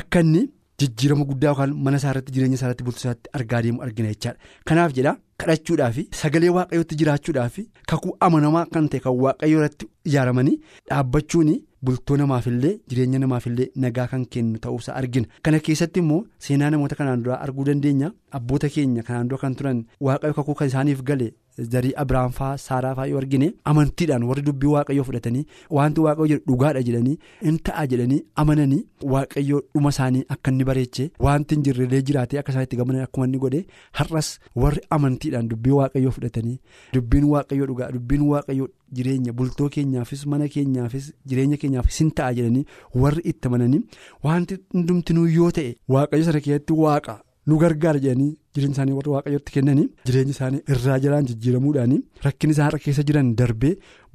akka 0.00 0.20
inni 0.24 0.42
jijjiirama 0.80 1.24
guddaa 1.30 1.50
yookaan 1.52 1.72
mana 1.86 1.96
isaa 2.00 2.10
irratti 2.14 2.32
jireenya 2.34 2.56
isaa 2.58 2.66
irratti 2.68 2.84
bultuu 2.88 3.02
isaatti 3.04 3.30
argaa 3.38 3.62
deemu 3.64 3.82
argina 3.86 4.08
jechaadha. 4.12 4.38
Kanaaf 4.68 4.92
jedha 4.98 5.12
kadhachuudhaaf 5.42 5.96
sagalee 6.20 6.50
waaqayyootti 6.56 6.94
jiraachuudhaaf 7.00 7.56
kakuu 7.92 8.12
amanamaa 8.26 8.66
kan 8.74 8.88
ta'e 8.92 9.00
kan 9.06 9.16
waaqayyoo 9.24 9.58
irratti 9.62 9.88
ijaaramanii 10.10 10.56
dhaabbachuun 10.90 11.50
bultoo 11.88 12.16
namaafillee 12.20 12.72
jireenya 12.90 13.18
namaafillee 13.24 13.68
nagaa 13.82 14.06
kan 14.12 14.24
kennu 14.36 14.58
ta'uusaa 14.64 14.94
argina. 15.00 15.26
Kana 15.42 15.58
keessatti 15.66 16.00
immoo 16.04 16.20
seenaa 16.46 16.70
namoota 16.74 16.94
kanaan 17.00 17.22
dura 17.26 17.40
arguu 17.48 17.64
dandeenya 17.68 18.12
abboota 18.38 18.68
keenya 18.76 19.02
kanaan 19.10 19.28
dura 19.32 19.40
kan 19.42 19.54
turan 19.58 19.84
waaqayyo 20.06 20.34
kakuu 20.38 20.54
kan 20.62 20.68
isaaniif 20.72 21.02
gale. 21.10 21.28
Zarii 21.74 21.92
abiraan 22.02 22.30
fa'aa 22.38 22.56
saaraa 22.64 22.94
fa'aa 22.98 23.06
yoo 23.12 23.18
argine 23.22 23.48
amantiidhaan 23.72 24.22
warri 24.30 24.42
dubbii 24.48 24.70
waaqayyoo 24.74 25.04
fudhatanii 25.08 25.44
wanti 25.78 26.00
waaqayyoo 26.06 26.28
jedhu 26.32 26.44
dhugaadha 26.52 26.82
jedhanii 26.88 27.16
in 27.50 27.58
ta'a 27.68 27.86
jedhanii 27.92 28.20
amananii 28.44 28.80
waaqayyoo 29.14 29.60
dhuma 29.74 29.90
isaanii 29.96 30.24
akka 30.36 30.50
inni 30.54 30.64
bareeche 30.70 31.10
wanti 31.28 31.54
hin 31.58 31.62
jirrellee 31.68 32.02
jiraatee 32.10 32.38
akka 32.42 32.52
isaan 32.56 32.64
itti 32.68 32.76
gammadan 32.82 33.02
akkuma 33.08 33.26
inni 33.30 33.38
godhe 33.46 33.62
har'as 34.00 34.30
warri 34.64 34.82
amantiidhaan 34.98 35.48
dubbii 35.54 35.76
waaqayyoo 35.80 36.10
fudhatanii 36.18 36.56
dubbiin 36.96 37.24
waaqayyoo 37.34 37.66
dhugaa 37.72 37.90
dubbiin 37.98 38.22
waaqayyoo 38.32 38.68
jireenya 38.98 39.32
bultoo 39.38 39.68
keenyaafis 39.78 40.26
mana 40.34 40.48
keenyaafis 40.56 41.12
jireenya 41.32 41.56
keenyaafis 41.64 41.98
hin 42.04 42.10
ta'a 42.20 42.34
jedhanii 42.40 42.64
warri 43.04 43.22
itti 43.32 43.48
amananii 43.52 43.82
wanti 44.28 44.58
hundumtinuu 44.74 45.26
yoo 45.38 45.50
ta'e 45.58 45.74
waaqayyo 45.96 46.24
sana 46.28 46.40
keessatti 46.46 46.72
waaqa. 46.84 47.18
Nu 47.50 47.56
gargaara 47.62 47.98
jedhanii 48.04 48.30
jireenya 48.56 48.74
isaanii 48.76 48.94
warra 48.98 49.12
waaqayyootti 49.14 49.52
kennanii 49.56 49.86
jireenya 50.08 50.32
isaanii 50.36 50.60
irraa 50.74 50.98
jalaan 51.04 51.26
jijjiiramuudhaan 51.30 51.94
rakkin 52.26 52.50
isaan 52.54 52.66
har'a 52.68 52.80
keessa 52.86 53.04
jiran 53.10 53.28
darbee 53.40 53.70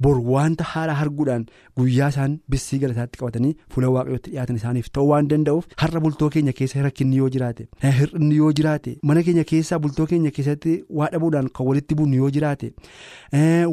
bor 0.06 0.14
wanta 0.34 0.64
haaraa 0.72 0.96
arguudhaan 1.04 1.46
guyyaa 1.80 2.10
isaan 2.14 2.36
bissii 2.54 2.78
galataatti 2.84 3.18
qabatanii 3.22 3.52
fuula 3.74 3.90
waaqayyootti 3.96 4.30
dhiyaatan 4.34 4.60
isaaniif 4.60 4.90
ta'uu 4.98 5.08
waan 5.12 5.28
danda'uuf 5.32 5.66
har'a 5.84 6.00
bultoo 6.06 6.30
keenya 6.36 6.52
keessa 6.60 6.82
rakkinni 6.88 7.16
yoo 7.22 7.30
jiraate 7.38 7.66
hir'inni 8.00 8.36
yoo 8.42 8.52
jiraate 8.60 8.94
mana 9.10 9.22
keenya 9.30 9.44
keessaa 9.54 9.78
bultoo 9.86 10.06
keenya 10.14 10.30
keessatti 10.38 10.76
waa 11.00 11.10
dhabuudhaan 11.16 11.50
kan 11.58 11.66
walitti 11.72 11.94
bu'u 12.02 12.14
yoo 12.22 12.30
jiraate 12.38 12.72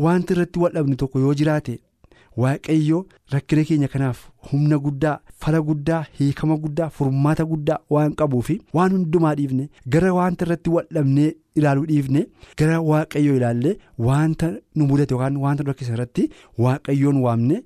wanti 0.07 0.33
irratti 0.37 0.59
waldhabni 0.65 0.95
tokko 1.03 1.19
yoo 1.27 1.33
jiraate. 1.43 1.79
Waaqayyo 2.37 3.05
rakkina 3.31 3.63
keenya 3.67 3.87
kanaaf 3.93 4.19
humna 4.51 4.77
guddaa 4.79 5.19
fala 5.43 5.59
guddaa 5.61 6.05
hiikama 6.19 6.55
guddaa 6.57 6.89
furmaata 6.97 7.45
guddaa 7.45 7.79
waan 7.89 8.13
qabuufi 8.21 8.61
waan 8.73 8.91
hundumaa 8.95 9.33
dhiifne 9.39 9.69
gara 9.95 10.13
wanta 10.17 10.45
irratti 10.45 10.69
waldhabnee 10.75 11.29
ilaaluu 11.55 11.85
dhiifne 11.91 12.21
gara 12.61 12.79
waaqayyoo 12.91 13.35
ilaallee 13.39 13.75
wanta 14.07 14.51
nu 14.75 14.87
mudate 14.91 15.13
yookaan 15.13 15.37
wanta 15.45 15.63
nu 15.63 15.69
rakkisa 15.73 15.93
irratti 15.97 16.29
waaqayyoon 16.65 17.17
waamne 17.25 17.63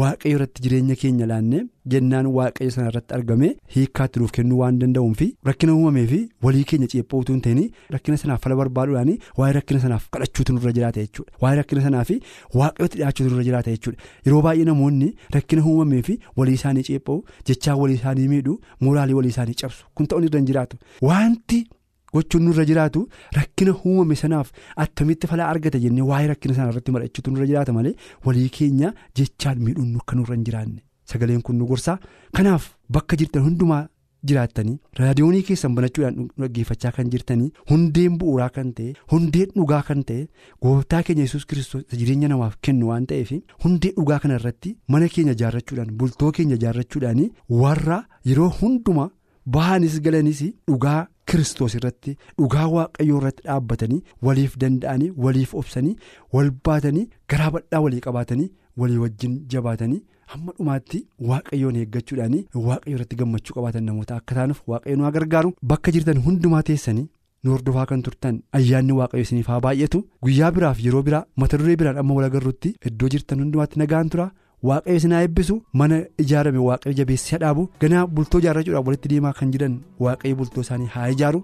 waaqayyo 0.00 0.36
irratti 0.36 0.62
jireenya 0.64 0.94
keenya 1.00 1.26
laanne 1.30 1.58
jennaan 1.92 2.26
waaqayyo 2.36 2.70
sana 2.76 2.88
irratti 2.92 3.14
argame 3.16 3.48
hiikkaatti 3.74 4.20
nuuf 4.22 4.30
kennuu 4.36 4.58
waan 4.60 4.78
danda'uufi 4.82 5.28
rakkina 5.48 5.74
uumamee 5.74 6.04
fi 6.12 6.20
walii 6.46 6.64
keenya 6.70 6.88
ceephoo 6.94 7.18
utuu 7.24 7.34
hin 7.36 7.42
ta'in 7.46 7.60
rakkina 7.96 8.16
sanaaf 8.22 8.40
fala 8.46 8.56
barbaaduudhaan 8.62 9.12
waa'ee 9.42 9.52
rakkina 9.58 9.80
sanaaf 9.84 10.08
kadhachuutu 10.16 10.52
nurra 10.56 10.72
jiraata 10.80 11.00
jechuudha 11.04 11.32
waa'ee 11.44 11.56
rakkina 11.60 11.82
sanaa 11.88 12.04
fi 12.12 12.16
waaqayyootti 12.62 12.96
dhiyaachuutu 13.02 13.30
nurra 13.34 13.44
jiraata 13.50 13.70
jechuudha 13.76 13.98
yeroo 14.30 14.42
baay'ee 14.48 14.64
namoonni 14.72 15.12
rakkina 15.38 15.66
uumamee 15.74 16.02
fi 16.10 16.18
walii 16.42 16.54
isaanii 16.62 16.82
ceephoo 16.90 17.20
jechaa 17.52 17.76
walii 17.84 17.94
isaanii 18.02 18.28
miidhuu 18.34 18.58
mooraalii 18.88 19.14
walii 19.22 19.34
isaanii 19.38 19.54
cabsu 19.64 19.84
kun 19.94 20.06
ta'uun 20.12 20.24
irra 20.30 20.38
hin 20.44 20.46
jiraatu 20.52 20.76
wanti. 21.12 21.64
Gochuun 22.14 22.44
nurra 22.48 22.64
jiraatu 22.70 23.04
rakkina 23.38 23.72
uumame 23.84 24.14
sanaaf 24.22 24.52
attamitti 24.86 25.26
falaa 25.32 25.48
argata 25.54 25.78
jennee 25.86 26.06
waa'ee 26.10 26.28
rakkina 26.32 26.54
sanaa 26.58 26.70
irratti 26.74 26.92
mari'achuutu 26.98 27.30
nurra 27.34 27.46
jiraata 27.52 27.72
malee 27.78 27.94
walii 28.26 28.48
keenya 28.58 28.94
jechaan 29.20 29.58
miidhuun 29.64 29.96
akka 30.02 30.16
nurra 30.20 30.34
hin 30.38 30.44
jiraanne. 30.50 30.80
Sagaleen 31.10 31.42
kun 31.46 31.56
nu 31.58 31.66
gorsaa. 31.72 31.98
Kanaaf 32.36 32.70
bakka 32.96 33.16
jirtan 33.22 33.42
hundumaa 33.46 33.82
jiraattanii 34.28 34.76
raadiyoonii 34.98 35.42
keessan 35.46 35.74
banachuudhaan 35.78 36.28
dhaggeeffachaa 36.42 36.92
kan 36.98 37.10
jirtanii 37.14 37.48
hundeen 37.70 38.14
bu'uuraa 38.20 38.46
kan 38.54 38.70
ta'e 38.78 38.94
hundeen 39.12 39.50
dhugaa 39.56 39.80
kan 39.88 40.00
ta'e 40.10 40.22
gooftaa 40.66 41.02
keenya 41.08 41.26
yesus 41.26 41.44
kiristoos 41.50 41.84
jireenya 42.02 42.28
namaaf 42.32 42.54
kennu 42.68 42.88
waan 42.90 43.04
ta'eef 43.10 43.32
hundee 43.64 43.92
dhugaa 43.98 44.18
kana 44.22 44.38
irratti 44.40 44.72
mana 44.94 45.08
keenya 45.16 45.32
ijaarrachuudhaan 45.38 45.92
bultoo 46.02 46.30
keenya 46.38 46.56
ijaarrachuudhaan 46.60 47.20
warra 47.64 47.98
yeroo 48.30 48.48
hundumaa 48.62 49.10
bahanis 49.46 50.00
galanis 50.00 50.42
dhugaa. 50.68 51.06
Kiristoos 51.30 51.74
irratti 51.76 52.12
dhugaa 52.38 52.64
waaqayyoo 52.72 53.18
irratti 53.20 53.42
dhaabbatanii 53.46 54.00
waliif 54.26 54.56
danda'anii 54.62 55.12
waliif 55.24 55.54
obsanii 55.60 55.94
wal 56.34 56.50
baatanii 56.68 57.04
garaa 57.32 57.50
bal'aa 57.54 57.80
walii 57.84 58.00
qabaatanii 58.06 58.50
walii 58.82 58.98
wajjin 59.04 59.38
jabaatanii 59.54 60.02
hamma 60.34 60.52
dhumaatti 60.58 61.00
waaqayyoon 61.30 61.76
eeggachuudhaan 61.82 62.36
waaqayyo 62.66 62.96
irratti 62.98 63.16
gammachuu 63.22 63.54
qabaatan 63.56 63.84
namoota 63.88 64.16
akka 64.20 64.34
taanuuf 64.40 64.60
waaqayyo 64.72 64.96
nu 65.00 65.10
gargaaru 65.16 65.54
bakka 65.72 65.92
jirtan 65.96 66.20
hundumaa 66.26 66.62
teessanii 66.70 67.06
nu 67.44 67.50
hordofaa 67.56 67.86
kan 67.94 68.02
turtan 68.08 68.42
ayyaanni 68.60 68.92
waaqayyo 69.00 69.22
isiniif 69.28 69.46
haa 69.54 69.60
baay'atu 69.68 70.04
guyyaa 70.28 70.50
biraaf 70.58 70.84
yeroo 70.86 71.02
biraa 71.08 71.24
mata 71.44 71.58
duree 71.62 71.76
biraan 71.84 71.98
amma 72.04 72.14
wal 72.20 72.24
agarruutti 72.30 72.74
iddoo 72.92 73.08
jirtan 73.16 73.40
hundumaatti 73.46 73.78
nagaan 73.84 74.08
tura 74.16 74.28
waaqayyo 74.70 74.96
isin 75.02 75.12
eebbisu 75.20 75.56
mana 75.82 76.00
ijaarame 76.24 76.58
waaqayyo 76.68 76.96
jabeessee 77.00 77.38
dhaabu. 77.44 77.68
Ganaa 77.84 78.06
bultoo 78.18 78.40
ijaarrachuudhaaf 78.44 78.86
walitti 78.90 79.08
deemaa 79.14 79.32
kan 79.40 79.52
jiran 79.56 79.78
waaqayyo 80.08 80.36
bultoo 80.42 80.60
isaanii 80.68 80.86
haa 80.98 81.08
ijaaru 81.16 81.42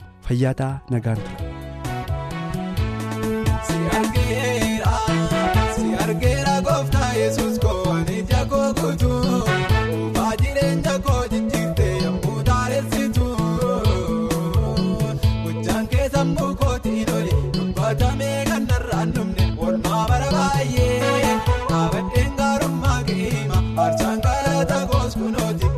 Namoota 24.61 24.87
goos 24.87 25.15
kunooti. 25.15 25.70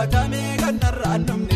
Fayyaa 0.00 0.12
ta'a 0.12 0.28
nagaan 0.32 0.76
ture. 0.80 1.49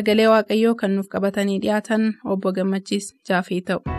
Sagalee 0.00 0.26
Waaqayyoo 0.32 0.72
kan 0.82 0.94
nuuf 0.98 1.08
qabatanii 1.14 1.56
dhiyaatan 1.64 2.06
obbo 2.36 2.52
Gammachiis 2.60 3.10
Jaafee 3.32 3.60
ta'u. 3.72 3.98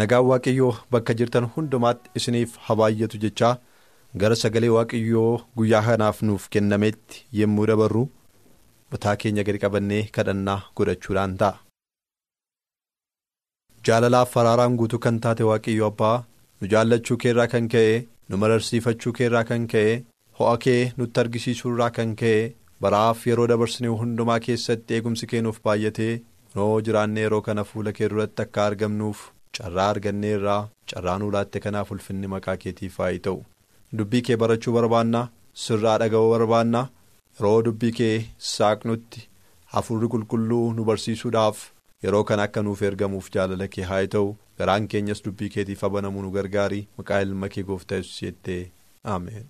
Nagaan 0.00 0.24
Waaqayyoo 0.30 0.72
bakka 0.94 1.14
jirtan 1.20 1.46
hundumaatti 1.56 2.10
isiniif 2.20 2.54
habaayyatu 2.68 3.20
jechaa 3.24 3.52
gara 4.22 4.38
sagalee 4.42 4.70
Waaqayyoo 4.76 5.32
guyyaa 5.60 5.82
kanaaf 5.88 6.22
nuuf 6.28 6.46
kennametti 6.56 7.24
yommuu 7.40 7.66
dabarru 7.72 8.04
mataa 8.94 9.16
keenya 9.24 9.44
gadi 9.50 9.62
qabannee 9.66 10.02
kadhannaa 10.18 10.58
godhachuudhaan 10.80 11.36
ta'a. 11.44 11.58
Jaalalaaf 13.86 14.30
faraaraan 14.34 14.76
guutuu 14.80 14.98
kan 15.04 15.18
taate 15.24 15.44
waaqayyo 15.50 15.86
abbaa 15.92 16.16
nu 16.60 16.68
jaallachuu 16.72 17.16
keerraa 17.22 17.46
kan 17.54 17.68
ka'e 17.74 17.94
nu 18.28 18.36
mararsiifachuu 18.42 19.12
keerraa 19.18 19.44
kan 19.50 19.64
ka'e 19.72 19.94
ho'a 20.40 20.56
kee 20.64 20.80
nutti 20.98 21.20
argisiisuurraa 21.22 21.90
kan 21.98 22.12
ka'e 22.22 22.40
baraaf 22.86 23.26
yeroo 23.30 23.46
dabarsinee 23.52 23.94
hundumaa 24.02 24.38
keessatti 24.46 24.94
eegumsi 24.98 25.26
kee 25.32 25.42
nuuf 25.46 25.58
baay'atee 25.68 26.12
noo 26.54 26.70
jiraannee 26.88 27.24
yeroo 27.26 27.42
kana 27.48 27.64
fuula 27.70 27.92
kee 27.98 28.08
duratti 28.14 28.42
akka 28.46 28.66
argamnuuf 28.68 29.24
carraa 29.58 29.88
arganneerraa 29.94 30.60
carraa 30.92 31.18
nu 31.24 31.30
laatte 31.36 31.60
kanaaf 31.66 31.92
ulfinni 31.96 32.26
maqaa 32.36 32.56
keetiif 32.64 32.98
haa 33.04 33.12
ta'u 33.26 33.38
dubbii 33.98 34.22
kee 34.30 34.36
barachuu 34.44 34.74
barbaanna 34.78 35.26
sirraa 35.66 35.98
dhaga'uu 36.04 36.30
barbaanna 36.36 36.86
yeroo 37.38 37.58
dubbii 37.68 37.92
kee 38.00 38.16
saaqnutti 38.54 39.28
hafuurri 39.74 40.08
qulqulluu 40.14 40.64
nu 40.76 40.84
barsiisuudhaaf. 40.88 41.58
Yeroo 42.04 42.24
kana 42.28 42.42
akka 42.48 42.62
nuuf 42.66 42.82
ergamuuf 42.90 43.30
jaalala 43.36 43.68
kee 43.74 43.84
haa 43.90 44.02
ta'u 44.14 44.28
garaan 44.60 44.86
keenyas 44.94 45.24
dubbii 45.26 45.48
keetiif 45.56 45.84
abanamuu 45.88 46.22
nu 46.26 46.30
gargaari 46.36 46.80
maqaa 47.00 47.20
ilma 47.26 47.48
kee 47.56 47.62
gooftaa 47.72 47.98
yesus 48.02 48.20
jettee 48.26 48.62
ameen. 49.16 49.46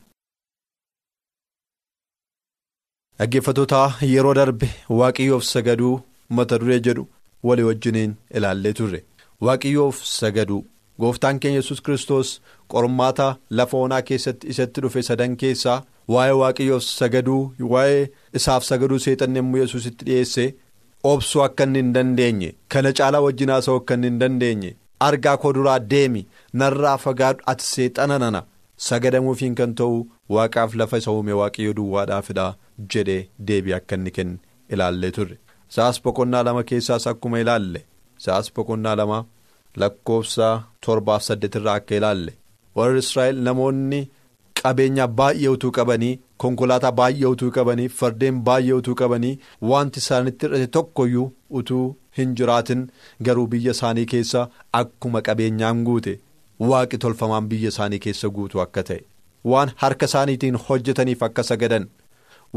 dhaggeeffatoota 3.19 3.81
yeroo 4.13 4.35
darbe 4.41 4.69
waaqayyoof 5.01 5.45
sagaduu 5.53 5.95
mata 6.39 6.59
duree 6.63 6.81
jedhu 6.89 7.05
walii 7.51 7.67
wajjiniin 7.71 8.15
ilaallee 8.41 8.73
turre 8.81 9.01
waaqayyoof 9.49 10.01
sagaduu 10.13 10.61
gooftaan 11.05 11.41
keenya 11.45 11.61
yesus 11.63 11.81
kristos 11.89 12.33
qormaata 12.75 13.29
lafa 13.61 13.79
onaa 13.87 14.03
keessatti 14.11 14.49
isatti 14.55 14.81
dhufe 14.87 15.03
sadan 15.09 15.37
keessaa 15.43 15.79
waa'ee 16.15 16.37
waaqayyoof 16.43 16.83
sagaduu 16.89 17.41
waa'ee 17.75 18.03
isaaf 18.41 18.65
sagaduu 18.71 18.99
seexanni 19.07 19.39
yommuu 19.43 19.61
yesusitti 19.63 20.05
dhiyeesse. 20.09 20.47
Obsuu 21.11 21.43
akka 21.45 21.65
inni 21.69 21.79
hin 21.83 21.93
dandeenye 21.97 22.49
kana 22.75 22.93
caalaa 22.99 23.21
wajjin 23.27 23.51
haasa'uu 23.55 23.81
akka 23.83 23.95
inni 23.99 24.07
hin 24.11 24.19
dandeenye 24.23 24.71
argaa 25.09 25.37
koo 25.45 25.53
duraa 25.59 25.79
deemi 25.93 26.27
narraa 26.63 26.97
fagaadhu 27.05 27.43
ati 27.53 27.65
seexana 27.75 28.19
nana. 28.25 28.43
Sagadamuufiin 28.89 29.55
kan 29.59 29.75
ta'u 29.79 29.99
waaqaaf 30.35 30.75
lafa 30.81 30.99
isa 31.03 31.11
uume 31.17 31.33
waaqayyo 31.41 31.73
duwwaadhaafidha 31.79 32.47
jedhee 32.95 33.21
deebii 33.49 33.75
akka 33.79 33.95
inni 33.99 34.11
kenne 34.17 34.39
ilaallee 34.73 35.11
turre. 35.19 35.37
Isaas 35.71 36.03
boqonnaa 36.05 36.43
lama 36.49 36.63
keessaas 36.71 37.07
akkuma 37.13 37.41
ilaalle. 37.45 37.85
Isaas 38.21 38.53
boqonnaa 38.57 38.97
lama 39.01 39.19
lakkoofsa 39.81 40.49
torbaaf 40.87 41.23
saddeetirraa 41.29 41.75
akka 41.81 41.95
ilaalle. 42.01 42.33
Warri 42.77 42.99
israa'el 43.05 43.39
namoonni 43.47 44.01
qabeenya 44.61 45.07
baay'ee 45.21 45.49
utuu 45.57 45.71
qabanii. 45.79 46.19
konkolaataa 46.43 46.91
baay'ee 46.99 47.27
utuu 47.35 47.49
qabanii 47.57 47.89
fardeen 47.97 48.39
baay'ee 48.47 48.73
utuu 48.81 48.95
qabanii 49.01 49.37
wanti 49.71 49.99
isaanitti 50.03 50.47
hir'ate 50.47 50.67
tokkoyyuu 50.77 51.27
utuu 51.59 51.83
hin 52.19 52.33
jiraatin 52.41 52.81
garuu 53.29 53.45
biyya 53.53 53.71
isaanii 53.77 54.07
keessa 54.13 54.41
akkuma 54.79 55.21
qabeenyaan 55.29 55.85
guute 55.89 56.15
waaqi 56.71 56.99
tolfamaan 57.05 57.47
biyya 57.53 57.69
isaanii 57.75 57.99
keessa 58.07 58.29
guutu 58.39 58.61
akka 58.65 58.83
ta'e 58.89 58.99
waan 59.53 59.71
harka 59.85 60.07
isaaniitiin 60.11 60.59
hojjetaniif 60.69 61.23
akka 61.29 61.43
sagadan 61.51 61.87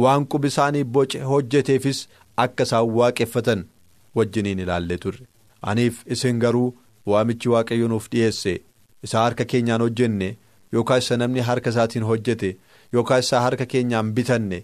waan 0.06 0.25
qubi 0.36 0.48
isaanii 0.54 0.84
boce 0.98 1.22
hojjeteefis 1.34 2.00
akka 2.46 2.64
isaan 2.70 2.90
waaqeffatan 3.02 3.64
wajjiniin 4.22 4.60
ilaallee 4.66 4.98
turre 5.06 5.28
aniif 5.74 6.02
isin 6.18 6.40
garuu 6.46 6.66
waamichi 7.14 7.50
waaqayyo 7.54 7.88
nuuf 7.94 8.10
dhiyeesse 8.16 8.56
isa 9.10 9.20
harka 9.28 9.46
keenyaan 9.54 9.82
hojjenne 9.88 10.32
yookaan 10.75 11.00
isa 11.05 11.17
namni 11.24 11.39
harka 11.50 11.70
isaatiin 11.75 12.03
hojjete. 12.12 12.55
yookaan 12.94 13.20
isaa 13.25 13.41
harka 13.46 13.65
keenyaan 13.74 14.13
bitanne 14.17 14.58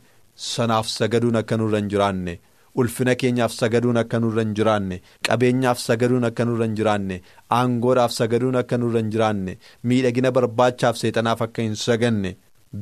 sanaaf 0.51 0.87
sagaduun 0.97 1.35
akka 1.39 1.57
nurra 1.61 1.77
hin 1.81 1.89
jiraanne 1.93 2.33
ulfina 2.81 3.15
keenyaaf 3.21 3.51
sagaduun 3.61 3.97
akka 4.01 4.19
nurra 4.25 4.41
hin 4.45 4.53
jiraanne 4.59 4.97
qabeenyaaf 5.27 5.79
sagaduun 5.87 6.23
akka 6.29 6.45
nurra 6.49 6.65
hin 6.67 6.75
jiraanne 6.79 7.17
aangoodhaaf 7.57 8.11
sagaduun 8.19 8.55
akka 8.61 8.77
nurra 8.83 8.99
hin 9.03 9.09
jiraanne 9.15 9.57
miidhagina 9.91 10.31
barbaachaaf 10.37 10.97
seexanaaf 11.01 11.41
akka 11.47 11.61
hin 11.67 11.75
saganne 11.85 12.31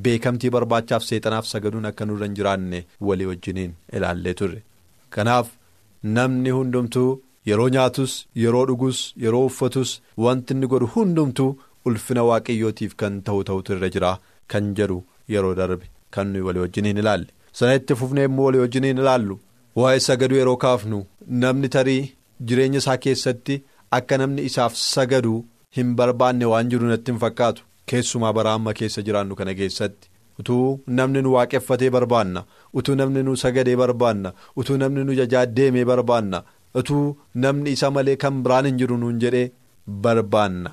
beekamtii 0.08 0.50
barbaachaaf 0.58 1.04
seexanaaf 1.10 1.46
sagaduun 1.54 1.86
akka 1.92 2.06
nurra 2.12 2.26
hin 2.30 2.36
jiraanne 2.42 2.84
walii 3.10 3.26
wajjiniin 3.32 3.74
ilaallee 4.00 4.34
turre 4.44 4.62
kanaaf 5.18 5.50
namni 6.20 6.50
hundumtuu 6.58 7.10
yeroo 7.52 7.70
nyaatus 7.78 8.14
yeroo 8.44 8.66
dhugus 8.70 9.02
yeroo 9.26 9.46
uffatus 9.50 9.96
wanti 10.28 10.54
inni 10.58 10.68
godhu 10.76 10.88
hundumtuu 10.96 11.52
ulfina 11.86 12.24
waaqayyootiif 12.30 12.96
kan 13.02 13.22
ta'u 13.28 13.44
ta'utu 13.50 13.74
irra 13.78 13.90
jira. 13.96 14.12
Kan 14.52 14.74
jedhu 14.78 15.04
yeroo 15.34 15.56
darbe 15.60 15.86
kan 16.16 16.28
nuyi 16.34 16.42
walii 16.48 16.60
wajjiniin 16.66 16.98
ilaalle 17.04 17.28
sana 17.60 17.76
itti 17.80 17.96
fufnee 18.02 18.26
immoo 18.30 18.46
walii 18.50 18.60
wajjiniin 18.66 18.98
ilaallu. 19.04 19.40
waa'ee 19.80 20.00
sagaduu 20.06 20.38
yeroo 20.42 20.58
kaafnu 20.64 21.00
namni 21.42 21.70
tarii 21.76 22.04
jireenya 22.48 22.78
isaa 22.84 22.98
keessatti 23.04 23.56
akka 23.98 24.18
namni 24.22 24.42
isaaf 24.50 24.74
sagadu 24.84 25.34
hin 25.78 25.92
barbaanne 26.00 26.46
waan 26.52 26.70
jiru 26.72 26.88
natti 26.92 27.12
hin 27.12 27.20
fakkaatu. 27.26 27.64
Keessumaa 27.90 28.34
bara 28.38 28.54
amma 28.58 28.74
keessa 28.80 29.02
jiraannu 29.10 29.36
kana 29.40 29.54
keessatti. 29.60 30.10
Utuu 30.40 30.80
namni 30.98 31.22
nu 31.22 31.32
waaqeffatee 31.36 31.90
barbaanna 31.96 32.44
utuu 32.82 32.96
namni 33.00 33.24
nu 33.28 33.36
sagadee 33.44 33.76
barbaanna 33.82 34.34
utuu 34.64 34.78
namni 34.82 35.04
nu 35.08 35.14
jajaa 35.20 35.46
deemee 35.56 35.86
barbaanna 35.90 36.44
utuu 36.82 37.06
namni 37.46 37.72
isa 37.78 37.90
malee 37.96 38.16
kan 38.24 38.38
biraan 38.44 38.66
hin 38.70 38.78
jiru 38.82 38.98
nuun 39.02 39.20
jedhee 39.24 39.48
barbaanna 40.06 40.72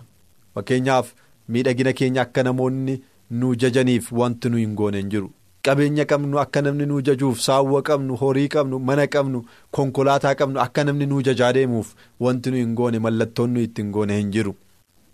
fakkeenyaaf 0.58 1.12
miidhagina 1.56 1.92
keenya 2.02 2.22
akka 2.26 2.42
namoonni 2.50 3.00
nu 3.40 3.54
jajaniif 3.64 4.12
wanti 4.20 4.48
nu 4.54 4.56
hin 4.64 4.74
goone 4.82 4.98
hin 5.02 5.10
jiru. 5.16 5.30
qabeenya 5.66 6.04
qabnu 6.10 6.38
akka 6.40 6.60
namni 6.64 6.84
nuu 6.88 7.00
jajuuf 7.06 7.40
saawwa 7.44 7.78
qabnu 7.86 8.16
horii 8.20 8.48
qabnu 8.54 8.78
mana 8.90 9.06
qabnu 9.14 9.38
konkolaataa 9.78 10.34
qabnu 10.42 10.60
akka 10.64 10.84
namni 10.88 11.06
nuu 11.12 11.22
jajaa 11.28 11.48
deemuuf 11.56 11.88
wanti 12.26 12.50
nu 12.54 12.56
hin 12.60 12.74
goone 12.80 12.98
mallattoon 13.06 13.50
nu 13.54 13.60
itti 13.68 13.82
hin 13.82 13.90
goone 13.96 14.12
hin 14.18 14.30
jiru. 14.36 14.52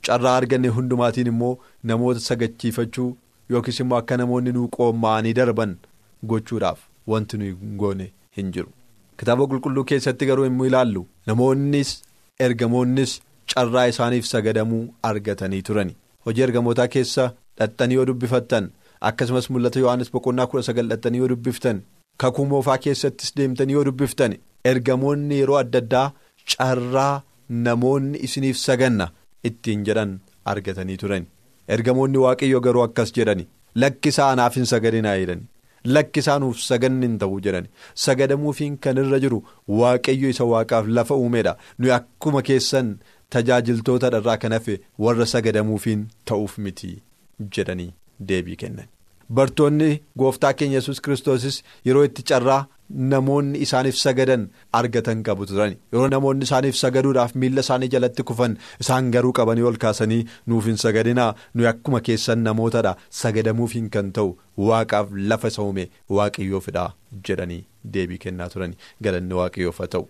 Carraa 0.06 0.34
arganne 0.42 0.68
hundumaatiin 0.78 1.26
immoo 1.32 1.54
namoota 1.90 2.20
sagachiifachuu 2.26 3.08
yookiis 3.54 3.80
immoo 3.86 3.98
akka 4.02 4.16
namoonni 4.22 4.52
nuu 4.58 4.68
qoomma'anii 4.76 5.32
darban 5.40 5.74
gochuudhaaf 6.32 6.78
wanti 7.14 7.38
nu 7.42 7.44
hin 7.50 7.76
goone 7.84 8.10
hin 8.38 8.52
jiru. 8.58 8.68
Kitaaba 9.22 9.46
qulqulluu 9.54 9.84
keessatti 9.94 10.26
garuu 10.32 10.44
immoo 10.50 10.66
ilaallu. 10.72 11.06
Namoonnis 11.26 11.94
ergamoonnis 12.48 13.20
carraa 13.54 13.86
isaaniif 13.92 14.26
sagadamuu 14.32 14.84
argatanii 15.10 15.62
turani. 15.68 15.96
Hojii 16.26 16.42
ergamootaa 16.48 16.88
keessa 16.94 17.32
dhaxxanii 17.58 17.94
yoo 18.00 18.06
dubbifattan. 18.12 18.70
akkasumas 19.08 19.46
mul'ata 19.52 19.80
yohannis 19.82 20.10
boqonnaa 20.14 20.46
kudha 20.50 20.62
sagal 20.66 20.86
dhaxxanii 20.90 21.18
yoo 21.22 21.28
dubbiftan 21.30 21.78
kakuu 22.22 22.44
moofaa 22.50 22.76
keessattis 22.82 23.32
deemtanii 23.38 23.74
yoo 23.76 23.84
dubbiftan 23.88 24.36
ergamoonni 24.70 25.38
yeroo 25.40 25.56
adda 25.60 25.78
addaa 25.82 26.04
carraa 26.52 27.22
namoonni 27.66 28.18
isiniif 28.28 28.56
saganna 28.66 29.06
ittiin 29.50 29.82
jedhan 29.88 30.12
argatanii 30.52 30.96
turan 31.02 31.26
ergamoonni 31.76 32.18
waaqayyo 32.26 32.60
garuu 32.66 32.84
akkas 32.86 33.12
jedhani 33.18 33.48
lakkisaa 33.84 34.28
anaaf 34.36 34.54
hin 34.60 34.66
sagadinaa 34.74 35.16
jedhani. 35.22 35.44
Lakkisaa 35.94 36.38
nuuf 36.42 36.58
saganni 36.68 37.06
hin 37.08 37.18
ta'uu 37.20 37.40
jedhani. 37.44 37.68
Sagadamuufiin 38.04 38.74
kan 38.84 38.98
irra 39.02 39.18
jiru 39.24 39.38
waaqayyo 39.80 40.28
isa 40.34 40.44
waaqaaf 40.52 40.86
lafa 40.98 41.14
uumeedha. 41.22 41.56
Nuyi 41.78 41.92
akkuma 41.98 42.42
keessan 42.48 42.92
tajaajiltoota 43.36 44.10
dharraa 44.16 44.36
kan 44.44 44.52
hafe 44.58 44.80
warra 45.06 45.26
sagadamuufiin 45.34 46.06
ta'uuf 46.32 46.58
miti 46.66 46.92
jedhanii. 47.56 47.92
deebii 48.28 48.56
kennan 48.60 48.88
bartoonni 49.36 49.86
gooftaa 50.20 50.52
keenya 50.58 50.76
yesus 50.78 51.00
kiristoosis 51.06 51.56
yeroo 51.88 52.02
itti 52.08 52.22
carraa 52.30 52.60
namoonni 53.12 53.58
isaaniif 53.66 53.96
sagadan 54.00 54.44
argatan 54.80 55.22
qabu 55.28 55.46
turan 55.50 55.74
yeroo 55.94 56.08
namoonni 56.14 56.44
isaaniif 56.48 56.76
sagaduudhaaf 56.82 57.34
miilla 57.44 57.60
isaanii 57.66 57.88
jalatti 57.94 58.22
kufan 58.30 58.56
isaan 58.84 59.10
garuu 59.16 59.32
qabanii 59.38 59.62
ol 59.70 59.76
kaasanii 59.84 60.20
nuuf 60.52 60.66
hin 60.70 60.76
sagadinaa 60.84 61.28
nuyi 61.54 61.68
akkuma 61.72 62.00
keessan 62.08 62.44
namootadha 62.48 62.94
sagadamuufiin 63.22 63.88
kan 63.96 64.12
ta'u 64.18 64.30
waaqaaf 64.70 65.10
lafa 65.32 65.48
isa 65.54 65.62
uume 65.68 65.86
waaqayyoofidha 66.18 66.84
jedhanii 67.30 67.62
deebii 67.96 68.18
kennaa 68.26 68.48
turan 68.56 68.74
galanni 69.08 69.34
waaqayyoof 69.40 69.78
haa 69.84 69.90
ta'u 69.96 70.06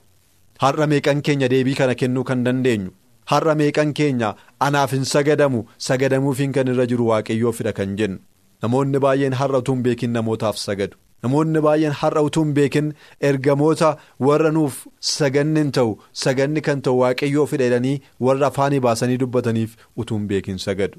har'a 0.66 0.86
meeqan 0.94 1.22
keenya 1.28 1.48
deebii 1.54 1.74
kana 1.82 1.94
kennuu 2.02 2.24
kan 2.32 2.44
dandeenyu. 2.48 2.90
Har'a 3.30 3.54
meeqan 3.54 3.92
keenya? 3.94 4.34
Anaaf 4.60 4.90
hin 4.92 5.04
sagadamu. 5.04 5.64
Sagadamuufiin 5.78 6.52
kan 6.52 6.66
irra 6.74 6.86
jiru 6.86 7.06
waaqayyoofidha 7.12 7.72
kan 7.78 7.96
jennu. 8.00 8.18
Namoonni 8.62 8.98
baay'een 9.04 9.32
har'a 9.40 9.58
utuu 9.62 9.74
hin 9.74 9.82
beekin 9.86 10.12
namootaaf 10.16 10.56
sagadu. 10.64 10.96
Namoonni 11.22 11.60
baay'een 11.66 11.92
har'a 12.00 12.22
utuu 12.28 12.44
hin 12.44 12.54
beekin 12.58 12.92
ergamoota 13.30 13.90
warra 14.28 14.50
nuuf 14.58 14.78
saganni 15.12 15.60
hin 15.64 15.72
ta'u 15.78 15.96
saganni 16.24 16.60
kan 16.68 16.82
ta'u 16.88 16.98
waaqayyoofidha 17.02 17.68
jedhanii 17.70 17.96
warra 18.28 18.46
afaanii 18.52 18.80
baasanii 18.86 19.18
dubbataniif 19.24 19.76
utuu 20.04 20.18
hin 20.18 20.28
beekin 20.34 20.58
sagadu. 20.66 20.98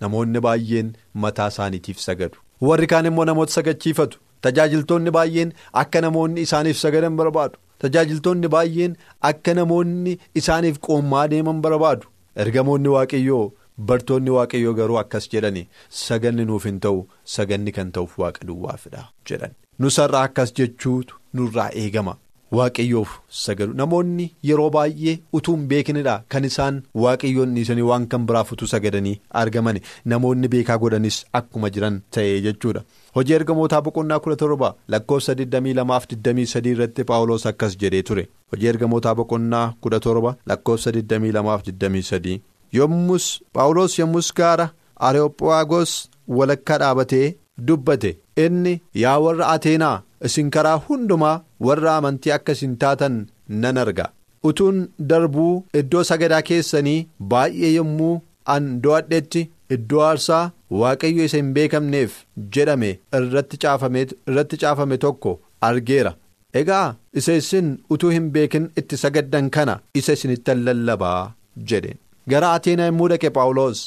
Namoonni 0.00 0.40
baay'een 0.48 0.92
mataa 1.24 1.48
isaaniitiif 1.54 1.98
sagadu. 2.06 2.38
Warri 2.68 2.86
kaan 2.92 3.06
immoo 3.10 3.24
namoota 3.30 3.52
sagachiifatu. 3.58 4.18
Tajaajiltoonni 4.46 5.10
baay'een 5.18 5.52
akka 5.84 6.00
namoonni 6.06 6.40
isaaniif 6.48 6.78
sagadan 6.84 7.16
barbaadu. 7.22 7.58
Tajaajiltoonni 7.84 8.48
baay'een 8.54 8.96
akka 9.30 9.54
namoonni 9.60 10.18
isaaniif 10.42 10.78
qoommaa 10.88 11.26
deeman 11.34 11.60
barbaadu. 11.66 12.06
Ergamoonni 12.44 12.88
waaqayyoo 12.96 13.44
bartoonni 13.90 14.30
waaqayyoo 14.38 14.74
garuu 14.80 14.98
akkas 15.02 15.28
jedhani 15.34 15.66
saganni 16.04 16.44
nuuf 16.50 16.64
hin 16.70 16.80
ta'u 16.86 17.04
saganni 17.36 17.72
kan 17.78 17.92
ta'uuf 17.98 18.18
waaqa 18.24 18.46
duwwaafidha 18.48 19.04
jedhan. 19.30 19.52
Nusarraa 19.84 20.22
akkas 20.30 20.52
jechuutu 20.58 21.14
nurraa 21.38 21.70
eegama. 21.84 22.16
Waaqayyoof 22.58 23.10
sagadu. 23.40 23.74
Namoonni 23.80 24.24
yeroo 24.48 24.70
baay'ee 24.76 25.12
utuu 25.38 25.52
hin 25.56 25.66
beekinidha 25.72 26.14
kan 26.34 26.44
isaan 26.48 26.80
waaqayyoon 27.02 27.52
dhiisanii 27.58 27.82
waan 27.90 28.06
kan 28.14 28.24
biraaf 28.30 28.50
utuu 28.56 28.66
sagadanii 28.72 29.12
argaman 29.42 29.78
namoonni 30.12 30.48
beekaa 30.54 30.78
godhanis 30.84 31.18
akkuma 31.40 31.70
jiran 31.76 32.00
ta'ee 32.16 32.40
jechuudha. 32.46 32.82
Hojii 33.16 33.34
ergamootaa 33.38 33.80
boqonnaa 33.86 34.18
kudha 34.24 34.36
torba 34.42 34.74
lakkoofsa 34.94 35.32
22-23 35.32 36.68
irratti 36.74 37.04
paawuloos 37.10 37.46
akkas 37.50 37.76
jedhee 37.80 38.02
ture. 38.02 38.28
Hojii 38.52 38.68
ergamootaa 38.72 39.14
boqonnaa 39.14 39.66
kudha 39.80 40.00
torba 40.00 40.36
lakkoofsa 40.52 40.90
22-23 40.90 42.38
yommus 42.78 43.26
paawuloos 43.52 43.98
yommus 43.98 44.32
gaara 44.34 44.68
areophaagos 45.08 45.92
walakkaa 46.28 46.78
dhaabatee 46.78 47.34
dubbate. 47.66 48.16
Inni 48.36 48.80
yaa 48.94 49.18
warra 49.26 49.48
ateenaa 49.54 50.02
isin 50.24 50.50
karaa 50.50 50.76
hundumaa 50.88 51.40
warra 51.68 51.96
amantii 51.96 52.32
akka 52.32 52.52
isin 52.52 52.76
taatan 52.76 53.16
nan 53.48 53.78
arga. 53.84 54.06
Utuun 54.48 54.78
darbuu 55.08 55.64
iddoo 55.80 56.04
sagadaa 56.10 56.42
keessanii 56.50 57.08
baay'ee 57.32 57.72
yommuu 57.74 58.20
an 58.54 58.68
do'adhetti. 58.82 59.50
Iddoo 59.76 60.00
aarsaa 60.06 60.42
waaqayyo 60.80 61.24
isa 61.28 61.36
hin 61.40 61.52
beekamneef 61.56 62.12
jedhame 62.56 62.90
irratti 63.18 64.56
caafame 64.64 64.96
tokko 65.04 65.32
argeera. 65.68 66.12
Egaa 66.60 66.86
isa 67.20 67.32
isin 67.40 67.68
utuu 67.94 68.10
hin 68.16 68.30
beekin 68.36 68.70
itti 68.82 68.96
sagaddan 69.02 69.50
kana 69.56 69.74
isa 70.00 70.12
isinitti 70.18 70.54
lallabaa 70.66 71.32
jedhe. 71.72 71.92
Gara 72.30 72.52
Ateenaa 72.58 72.86
yommuu 72.90 73.08
dhaqe 73.12 73.30
Paawuloos 73.36 73.82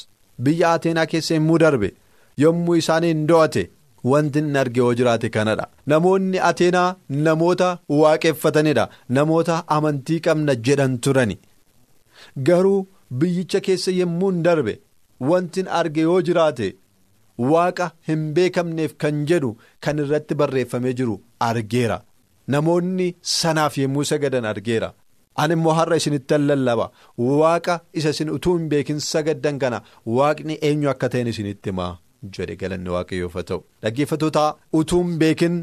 biyya 0.48 0.72
Ateenaa 0.78 1.06
keessa 1.14 1.36
yommuu 1.40 1.58
darbe 1.64 1.90
yommuu 2.44 2.76
isaaniin 2.82 3.26
do'ate 3.32 3.64
wanti 4.12 4.40
inni 4.44 4.60
arge 4.62 4.80
yoo 4.84 4.94
jiraate 5.00 5.30
kanadha. 5.36 5.68
Namoonni 5.92 6.40
Ateenaa 6.52 6.96
namoota 7.28 7.70
waaqeffatanidha. 8.00 8.90
Namoota 9.18 9.64
amantii 9.78 10.20
qabna 10.30 10.56
jedhan 10.70 10.98
turani. 11.08 11.38
Garuu 12.48 12.88
biyyicha 13.20 13.60
keessa 13.68 13.92
yommuu 14.00 14.32
hin 14.32 14.44
darbe. 14.50 14.80
Wanti 15.30 15.62
arge 15.80 16.02
yoo 16.08 16.22
jiraate 16.28 16.68
waaqa 17.52 17.92
hin 18.08 18.24
beekamneef 18.38 18.96
kan 19.04 19.26
jedhu 19.32 19.52
kan 19.88 19.98
irratti 20.04 20.36
barreeffamee 20.42 20.94
jiru 21.00 21.16
argeera. 21.50 21.98
Namoonni 22.48 23.08
sanaaf 23.22 23.78
yommuu 23.82 24.04
sagadan 24.12 24.46
argeera. 24.52 24.90
Ani 25.42 25.54
immoo 25.58 25.74
har'a 25.80 25.96
isinitti 26.02 26.38
lallaba 26.48 26.92
waaqa 27.18 27.80
isa 28.00 28.10
isin 28.16 28.30
utuu 28.38 28.58
hin 28.58 28.68
beekin 28.74 29.00
sagaddan 29.12 29.60
kana 29.64 29.80
waaqni 30.18 30.58
eenyu 30.70 30.90
akka 30.94 31.10
ta'een 31.14 31.28
isinitti 31.32 31.70
himaa 31.72 31.94
jedhe 32.38 32.56
galanni 32.64 32.90
waaqayyoof 32.96 33.34
haa 33.40 33.44
ta'u. 33.52 33.64
Dhaggeeffattoota 33.84 34.44
utuu 34.82 35.02
hin 35.04 35.18
beekin 35.24 35.56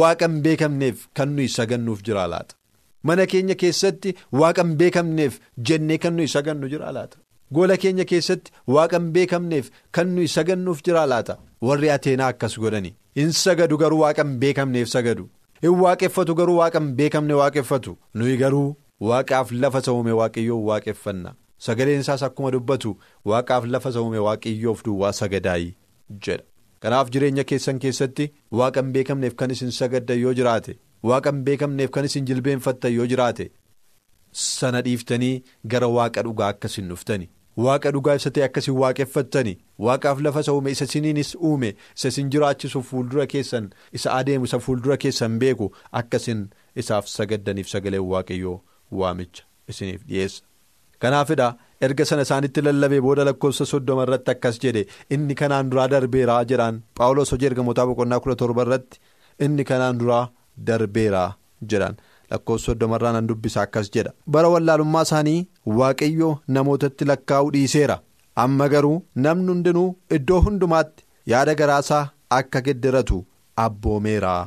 waaqa 0.00 0.28
hin 0.30 0.38
beekamneef 0.46 1.06
kan 1.20 1.28
nuyi 1.36 1.48
sagannuuf 1.58 2.02
jira 2.08 2.26
laata. 2.34 2.54
Mana 3.02 3.26
keenya 3.32 3.54
keessatti 3.62 4.14
waaqa 4.42 4.62
hin 4.68 4.76
beekamneef 4.82 5.40
jennee 5.70 5.98
kan 6.04 6.14
nuyi 6.20 6.28
sagannu 6.36 6.68
jira 6.74 6.92
laata. 6.98 7.18
Gola 7.52 7.76
keenya 7.76 8.04
keessatti 8.04 8.50
waaqa 8.76 8.98
hin 8.98 9.10
beekamneef 9.16 9.70
kan 9.92 10.08
nuyi 10.14 10.28
sagannuuf 10.28 10.82
jira 10.88 11.06
laata? 11.06 11.36
Warri 11.62 11.90
ateenaa 11.90 12.28
akkas 12.34 12.56
godhani 12.58 12.94
hin 13.20 13.32
sagadu 13.32 13.76
garuu 13.82 14.00
waaqa 14.04 14.24
hin 14.26 14.38
beekamneef 14.44 14.88
sagadu. 14.94 15.28
Hin 15.62 15.76
waaqeffatu 15.84 16.34
garuu 16.40 16.56
waaqa 16.60 16.80
hin 16.80 16.94
beekamne 17.00 17.34
waaqeffatu. 17.40 17.96
Nuyi 18.14 18.36
garuu 18.36 18.76
waaqaaf 19.00 19.52
lafa 19.52 19.82
uume 19.92 20.12
waaqayyoo 20.20 20.58
waaqeffanna. 20.70 21.34
Sagaleen 21.58 22.00
isaas 22.00 22.22
akkuma 22.22 22.50
dubbatu 22.50 22.96
waaqaaf 23.24 23.64
lafa 23.74 23.90
uume 24.00 24.18
waaqayyoof 24.26 24.82
duwwaa 24.88 25.12
sagadaayi 25.20 25.70
jedha. 26.26 26.42
Kanaaf 26.80 27.10
jireenya 27.10 27.44
keessan 27.44 27.78
keessatti 27.84 28.26
waaqa 28.60 28.82
hin 28.82 28.90
beekamneef 28.98 29.34
kan 29.36 29.50
isin 29.54 29.70
sagaddan 29.78 30.18
yoo 30.24 30.34
jiraate 30.40 30.74
waaqa 31.02 31.30
hin 31.32 31.44
beekamneef 31.46 31.90
kan 31.94 32.04
isin 32.10 32.26
jilbeenfattan 32.26 32.92
yoo 32.96 33.06
jiraate 33.12 33.46
sana 34.42 34.82
dhiiftanii 34.88 35.42
gara 35.74 35.88
waaqa 35.96 36.22
dhugaa 36.26 36.48
akkasin 36.54 36.88
dhuftani 36.92 37.28
waaqa 37.64 37.90
dhugaa 37.96 38.14
ibsatee 38.18 38.44
akkasiin 38.46 38.76
waaqeffattani 38.82 39.54
waaqaaf 39.86 40.20
lafa 40.26 40.40
isa 40.44 40.52
uume 40.56 40.70
isa 40.76 40.84
isiniinis 40.90 41.30
uume 41.50 41.70
isa 41.96 42.08
isin 42.12 42.30
jiraachisuuf 42.34 42.88
fuuldura 42.92 43.26
keessan 43.34 43.70
isa 44.00 44.12
adeemu 44.18 44.44
isa 44.50 44.58
fuuldura 44.66 44.96
keessan 45.04 45.38
beeku 45.44 45.70
akkasin 46.00 46.42
isaaf 46.84 47.06
sagaddaniif 47.16 47.68
sagaleen 47.74 48.04
waaqayyoo 48.12 48.58
waamicha 49.00 49.44
isiniif 49.74 50.02
dhiyeessa. 50.08 50.42
kanaafidha 51.02 51.46
erga 51.86 52.04
sana 52.10 52.22
isaanitti 52.26 52.62
lallabee 52.66 53.00
booda 53.06 53.24
lakkoofsa 53.28 53.64
soddoma 53.72 54.04
irratti 54.06 54.30
akkas 54.34 54.60
jedhe 54.64 54.82
inni 55.16 55.34
kanaan 55.40 55.70
duraa 55.72 55.88
darbeeraa 55.94 56.38
jedhaan 56.52 56.78
paawulos 57.00 57.32
hojii 57.34 57.48
ergamootaa 57.50 57.86
boqonnaa 57.90 58.20
kudha 58.26 58.36
torba 58.42 58.62
irratti 58.66 59.00
inni 59.48 59.64
kanaan 59.70 59.98
duraa 60.02 60.22
darbeeraa 60.70 61.28
jedhaan 61.72 61.96
lakkoofsa 62.30 62.66
soddomarraa 62.70 63.12
nan 63.16 63.26
dubbisa 63.30 63.60
akkas 63.62 63.90
jedha. 63.96 64.12
Bara 64.34 64.48
wallaalummaa 64.54 65.02
isaanii 65.08 65.46
waaqayyoo 65.80 66.32
namootatti 66.56 67.04
lakkaa'uu 67.10 67.50
dhiiseera. 67.56 67.96
Amma 68.44 68.68
garuu 68.74 68.96
namni 69.26 69.48
hundinuu 69.52 69.88
iddoo 70.18 70.40
hundumaatti 70.46 71.04
yaada 71.32 71.54
garaasaa 71.60 72.02
akka 72.40 72.60
gedderatu 72.68 73.18
abboomeeraa 73.66 74.42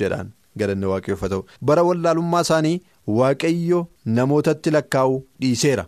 jedhaan 0.00 0.30
galanni 0.62 0.86
waaqayyoof 0.92 1.20
haa 1.26 1.28
ta'u. 1.34 1.44
Bara 1.70 1.82
wallaalummaa 1.88 2.40
isaanii 2.46 2.76
waaqayyo 3.18 3.80
namootatti 4.18 4.70
lakkaa'uu 4.76 5.18
dhiiseera. 5.44 5.84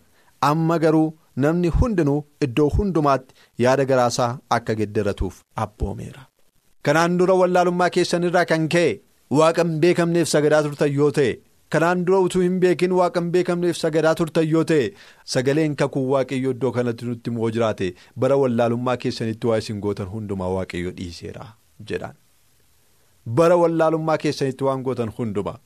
Amma 0.50 0.78
garuu 0.84 1.06
namni 1.44 1.68
hundinuu 1.80 2.20
iddoo 2.46 2.68
hundumaatti 2.76 3.34
yaada 3.64 3.84
garaasaa 3.92 4.30
akka 4.56 4.74
gedderatuuf 4.80 5.36
abboomeera. 5.66 6.22
kanaan 6.86 7.16
dura 7.20 7.34
wallaalummaa 7.38 7.88
keessan 7.94 8.24
irraa 8.26 8.44
kan 8.50 8.62
ka'e 8.74 8.90
waaqa 9.30 9.62
hin 9.68 9.78
beekamneef 9.84 10.28
sagadaa 10.34 10.62
turtan 10.66 10.92
yoo 10.98 11.10
ta'e 11.18 11.32
kanaan 11.74 12.04
dura 12.08 12.18
utuu 12.26 12.40
hin 12.44 12.58
beekin 12.64 12.92
waaqa 12.98 13.20
hin 13.22 13.30
beekamneef 13.34 13.76
sagadaa 13.80 14.14
turtan 14.20 14.48
yoo 14.52 14.64
ta'e 14.70 14.86
sagaleen 15.34 15.74
kakuu 15.82 16.04
waaqayyo 16.12 16.50
iddoo 16.56 16.72
kanatti 16.76 17.04
nutti 17.10 17.30
immoo 17.32 17.50
jiraate? 17.56 17.88
Bara 18.24 18.36
wallaalummaa 18.42 18.96
keessanitti 19.04 19.46
waa 19.52 19.58
isin 19.64 19.80
gootan 19.86 20.08
hundumaa 20.14 20.48
waaqayyo 20.56 20.90
dhiiseera 21.00 21.46
jedhaan. 21.92 22.16
bara 23.38 23.56
wallaalummaa 23.62 24.18
keessanitti 24.20 24.64
waan 24.64 24.82
gootan 24.84 25.10
hundumaa. 25.18 25.58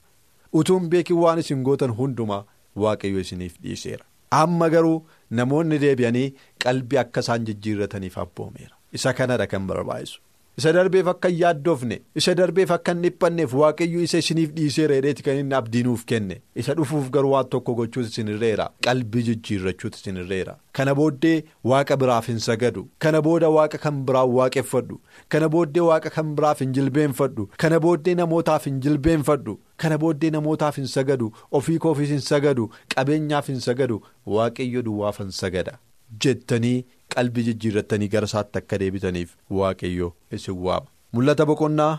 Utuu 0.60 0.78
hin 0.78 0.88
beekin 0.94 1.16
waan 1.24 1.38
isin 1.42 1.62
gootan 1.68 1.90
hundumaa 1.98 2.44
waaqayyo 2.84 3.20
isiniif 3.24 3.54
dhiiseera. 3.66 4.04
Amma 4.38 4.68
garuu 4.74 4.96
namoonni 5.38 5.78
deebi'anii 5.84 6.26
qalbii 6.64 6.98
akka 7.02 7.20
isaan 7.26 7.44
jijjiirrataniif 7.50 8.18
abboomeera. 8.24 8.74
Isa 8.98 9.12
kanadha 9.18 9.46
kan 9.46 9.66
barbaachisu 9.70 10.20
isa 10.58 10.72
darbeef 10.76 11.06
akka 11.12 11.28
hin 11.28 11.38
yaaddoofne 11.42 11.96
isa 12.20 12.34
darbeef 12.38 12.70
akka 12.76 12.92
hin 12.94 13.02
dhiphanneef 13.04 13.54
waaqayyo 13.60 14.02
isa 14.06 14.18
isiniif 14.24 14.50
dhiiseera 14.56 14.94
jedheeti 14.98 15.22
kan 15.28 15.38
inni 15.42 15.54
abdiinuuf 15.58 16.04
kenne. 16.04 16.40
Isa 16.54 16.74
dhufuuf 16.80 17.10
garuu 17.10 17.30
waan 17.32 17.48
tokko 17.54 17.74
gochuutu 17.78 18.08
isinirreera 18.08 18.66
qalbii 18.86 19.22
jijjiirrachuutu 19.28 19.98
isinirreera 20.02 20.56
kana 20.78 20.94
booddee 20.94 21.44
waaqa 21.72 21.96
biraaf 22.02 22.26
hin 22.32 22.38
sagadu. 22.48 22.84
Kana 22.98 23.22
booda 23.22 23.48
waaqa 23.56 23.78
kan 23.78 24.02
biraan 24.10 24.30
waaqeffadhu. 24.38 25.00
Kana 25.28 25.48
booddee 25.54 25.80
waaqa 25.88 26.10
kan 26.16 26.34
biraaf 26.36 26.60
hin 26.64 26.72
jilbeenfadhu. 26.78 27.48
Kana 27.64 27.80
booddee 27.80 28.14
namootaaf 28.20 28.66
hin 28.70 28.80
jilbeenfadhu. 28.80 29.58
Kana 29.76 29.98
booddee 29.98 30.30
namootaaf 30.36 30.76
hin 30.82 30.86
sagadu. 30.96 31.32
Ofii 31.52 31.78
koofis 31.78 32.08
hin 32.16 32.20
sagadu. 32.28 32.68
Qabeenyaaf 32.96 33.48
hin 33.52 33.60
sagadu. 33.60 34.02
Waaqayyo 34.26 34.82
duwwaaf 34.82 35.18
hin 35.24 35.30
sagada 35.40 35.78
jettanii 36.24 36.84
qalbii 37.14 37.44
jijjiirrattanii 37.48 38.08
gara 38.14 38.26
isaatti 38.30 38.58
akka 38.60 38.78
deebitaniif 38.82 39.30
waaqayyo 39.58 40.08
isin 40.38 40.54
waama. 40.66 40.86
mul'ata 41.14 41.46
boqonnaa 41.50 41.94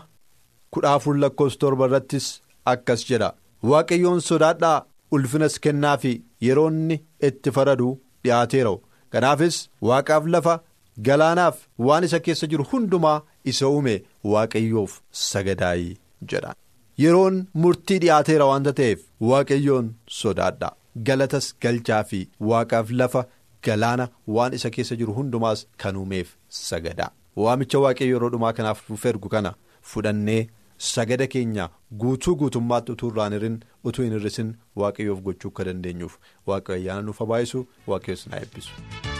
kudha 0.76 0.92
afur 0.98 1.16
lakkoofsa 1.22 1.58
torba 1.64 1.86
irrattis 1.90 2.26
akkas 2.72 3.04
jedha 3.10 3.30
waaqayyoon 3.70 4.20
sodaadhaa 4.28 4.84
ulfinas 5.18 5.58
kennaa 5.66 5.96
fi 6.04 6.12
yeroonni 6.46 6.96
itti 7.28 7.50
faraduu 7.58 7.92
dhiyaateera 8.24 8.74
kanaafis 9.16 9.58
waaqaaf 9.90 10.26
lafa 10.34 10.54
galaanaaf 11.08 11.56
waan 11.88 12.04
isa 12.08 12.20
keessa 12.26 12.46
jiru 12.54 12.64
hundumaa 12.72 13.18
isa 13.52 13.68
uume 13.74 13.94
waaqayyoof 14.32 14.92
sagadaayii 15.28 15.96
jedha. 16.32 16.54
yeroon 17.02 17.36
murtii 17.62 17.98
dhiyaateera 18.02 18.44
waanta 18.50 18.72
ta'eef 18.80 19.00
waaqayyoon 19.30 19.86
sodaadhaa 20.20 20.74
galatas 21.06 21.46
galchaa 21.62 22.02
fi 22.10 22.20
waaqaaf 22.50 22.90
lafa. 23.00 23.24
Galaana 23.66 24.08
waan 24.38 24.54
isa 24.58 24.70
keessa 24.76 24.96
jiru 25.02 25.12
hundumaas 25.20 25.66
kan 25.84 25.96
uumeef 26.02 26.34
sagadaa 26.58 27.10
waamicha 27.44 27.78
waaqayyo 27.86 28.16
yeroo 28.16 28.30
dhumaa 28.34 28.52
kanaaf 28.58 28.82
nuuf 28.90 29.06
ergu 29.12 29.28
kana 29.36 29.54
fudhannee 29.94 30.42
sagada 30.90 31.26
keenya 31.36 31.68
guutuu 32.04 32.36
guutummaatti 32.42 32.92
utuu 32.96 33.10
irraan 33.14 33.32
hirin 33.38 33.58
utuu 33.90 34.04
hin 34.08 34.12
hir'isin 34.18 34.54
waaqayyoof 34.84 35.20
gochuu 35.30 35.50
akka 35.54 35.64
dandeenyuuf 35.70 36.18
waaqayyo 36.52 36.80
ayyaana 36.82 37.02
nuuf 37.10 37.18
habaayisu 37.26 37.66
waaqayyoos 37.92 38.26
na 38.30 38.40
eebbisu. 38.44 39.13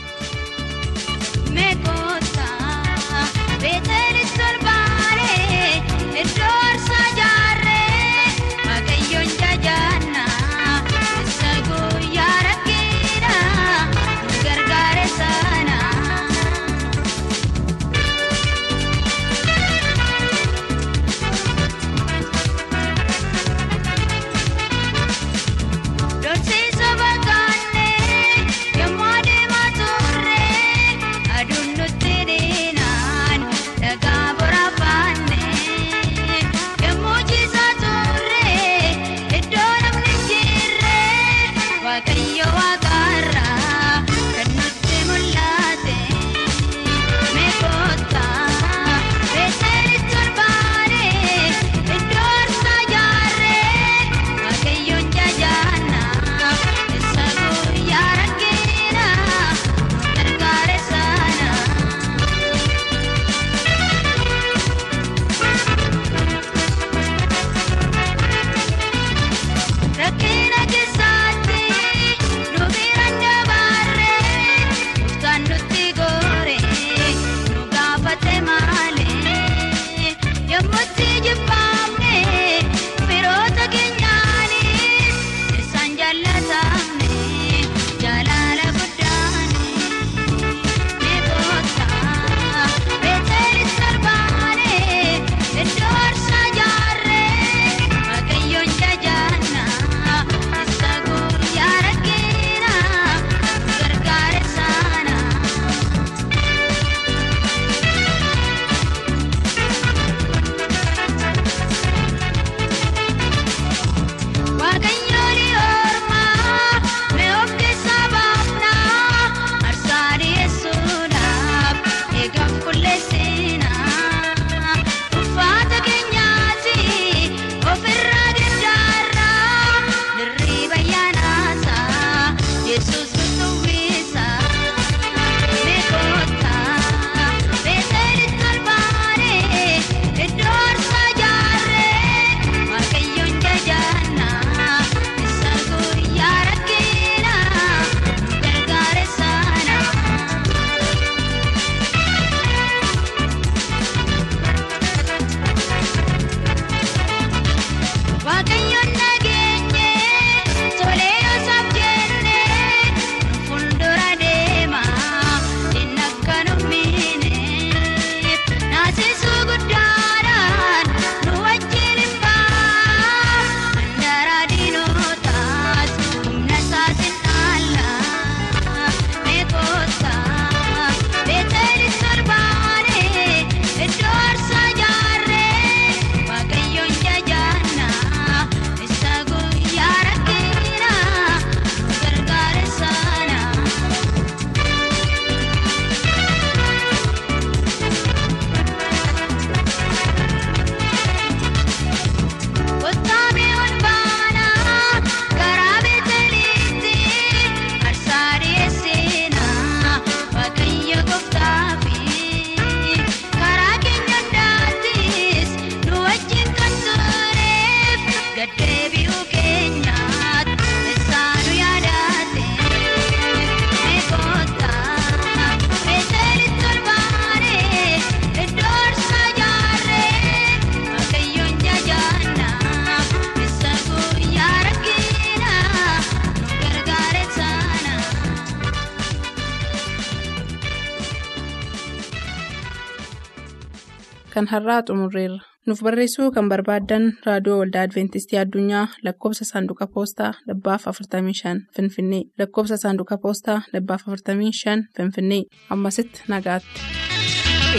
Kan 244.35 244.47
har'aa 244.53 244.83
xumurreerra. 244.89 245.41
Nuuf 245.67 245.81
barreessuu 245.87 246.31
kan 246.35 246.49
barbaaddan 246.53 247.05
raadiyoo 247.27 247.59
waldaa 247.61 247.83
Adventistii 247.87 248.39
Addunyaa 248.43 248.87
lakkoofsa 249.05 249.45
saanduqa 249.51 249.87
poostaa 249.95 250.33
dhibbaaf 250.49 250.83
45 250.91 251.55
Finfinnee. 251.77 252.23
Lakkoofsa 252.39 252.77
saanduqa 252.83 253.17
poostaa 253.23 253.59
dhibbaaf 253.73 254.03
45 254.07 254.77
Finfinnee. 254.97 255.43
Ammasitti 255.71 256.23
nagaatti. 256.29 256.81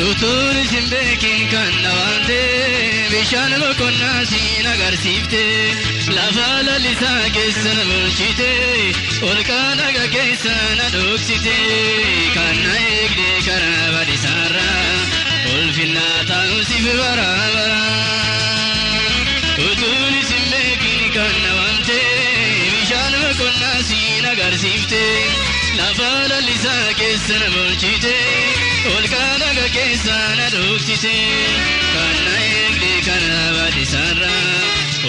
Utuun 0.09 0.55
isin 0.63 0.85
beekin 0.91 1.41
kan 1.51 1.71
dhawaante 1.83 2.39
bishaan 3.11 3.53
boqonnaa 3.61 4.21
siin 4.31 4.65
agarsiifte. 4.73 5.43
Lafa 6.17 6.47
lalisaa 6.67 7.23
keessa 7.35 7.71
na 7.77 7.83
bulchite 7.91 8.51
olkaa 9.29 9.69
dhaga 9.79 10.05
keessa 10.15 10.55
na 10.79 10.87
dhoksite. 10.95 11.55
Kan 12.35 12.57
na 12.65 12.73
eegde 12.89 13.29
karaa 13.47 13.87
badisaarraa 13.95 14.74
lafa 25.77 26.27
lalisaa 26.29 26.93
keessa 26.99 27.33
na 27.39 27.47
bulchite. 27.53 28.15
olkaa 28.97 29.37
dhaga 29.41 29.67
keessa 29.75 30.17
na 30.39 30.45
dhoksite 30.53 31.15
kan 31.93 32.15
na 32.25 32.33
eegde 32.49 32.91
kana 33.07 33.39
badisaarra 33.57 34.33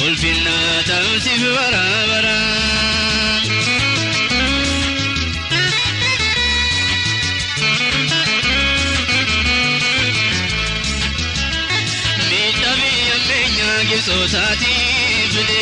ulfinnaa 0.07 0.83
ta'usiif 0.89 1.43
baraabara. 1.57 2.37
Miidhaa 2.37 2.76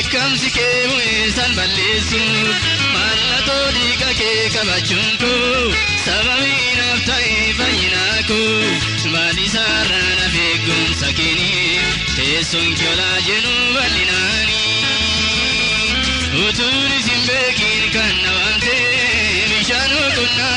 dheekkamsi 0.05 0.51
kee 0.55 0.81
bu'eessan 0.91 1.53
balleessu 1.57 2.19
mallattoo 2.95 3.67
dhiiga 3.77 4.11
kee 4.21 4.43
qabachuun 4.55 5.15
koo 5.23 5.75
sababii 6.05 6.73
naaf 6.79 7.01
ta'e 7.09 7.37
fayyinaa 7.59 8.19
koo 8.29 8.59
baadhisaarra 9.15 10.01
naaf 10.19 10.35
eegumsa 10.47 11.09
keenii 11.21 11.81
teessoon 12.17 12.69
kyolaa 12.81 13.19
jennu 13.29 13.55
bal'inaanii 13.77 14.85
utuun 16.49 16.93
isin 16.99 17.23
beekin 17.31 17.83
kan 17.97 18.15
na 18.25 18.31
waamte 18.39 18.77
bishaan 19.55 19.93
boqonnaa 20.01 20.57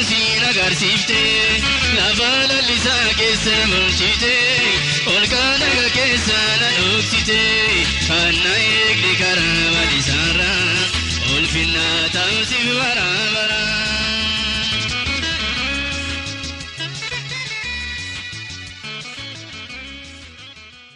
agarsiiftee 0.49 1.61
lafa 1.97 2.29
lallisaa 2.51 3.07
keessa 3.19 3.55
mul'isitee 3.71 4.77
olkaa 5.15 5.51
laga 5.63 5.87
keessa 5.97 6.37
na 6.61 6.69
dhoksitee 6.77 7.87
hanna 8.11 8.53
eegdi 8.67 9.13
karaa 9.23 9.65
badisaarraa 9.75 10.69
olfinnaa 11.35 11.99
taa'usiif 12.15 12.71
bara 12.79 13.09
bara. 13.35 13.86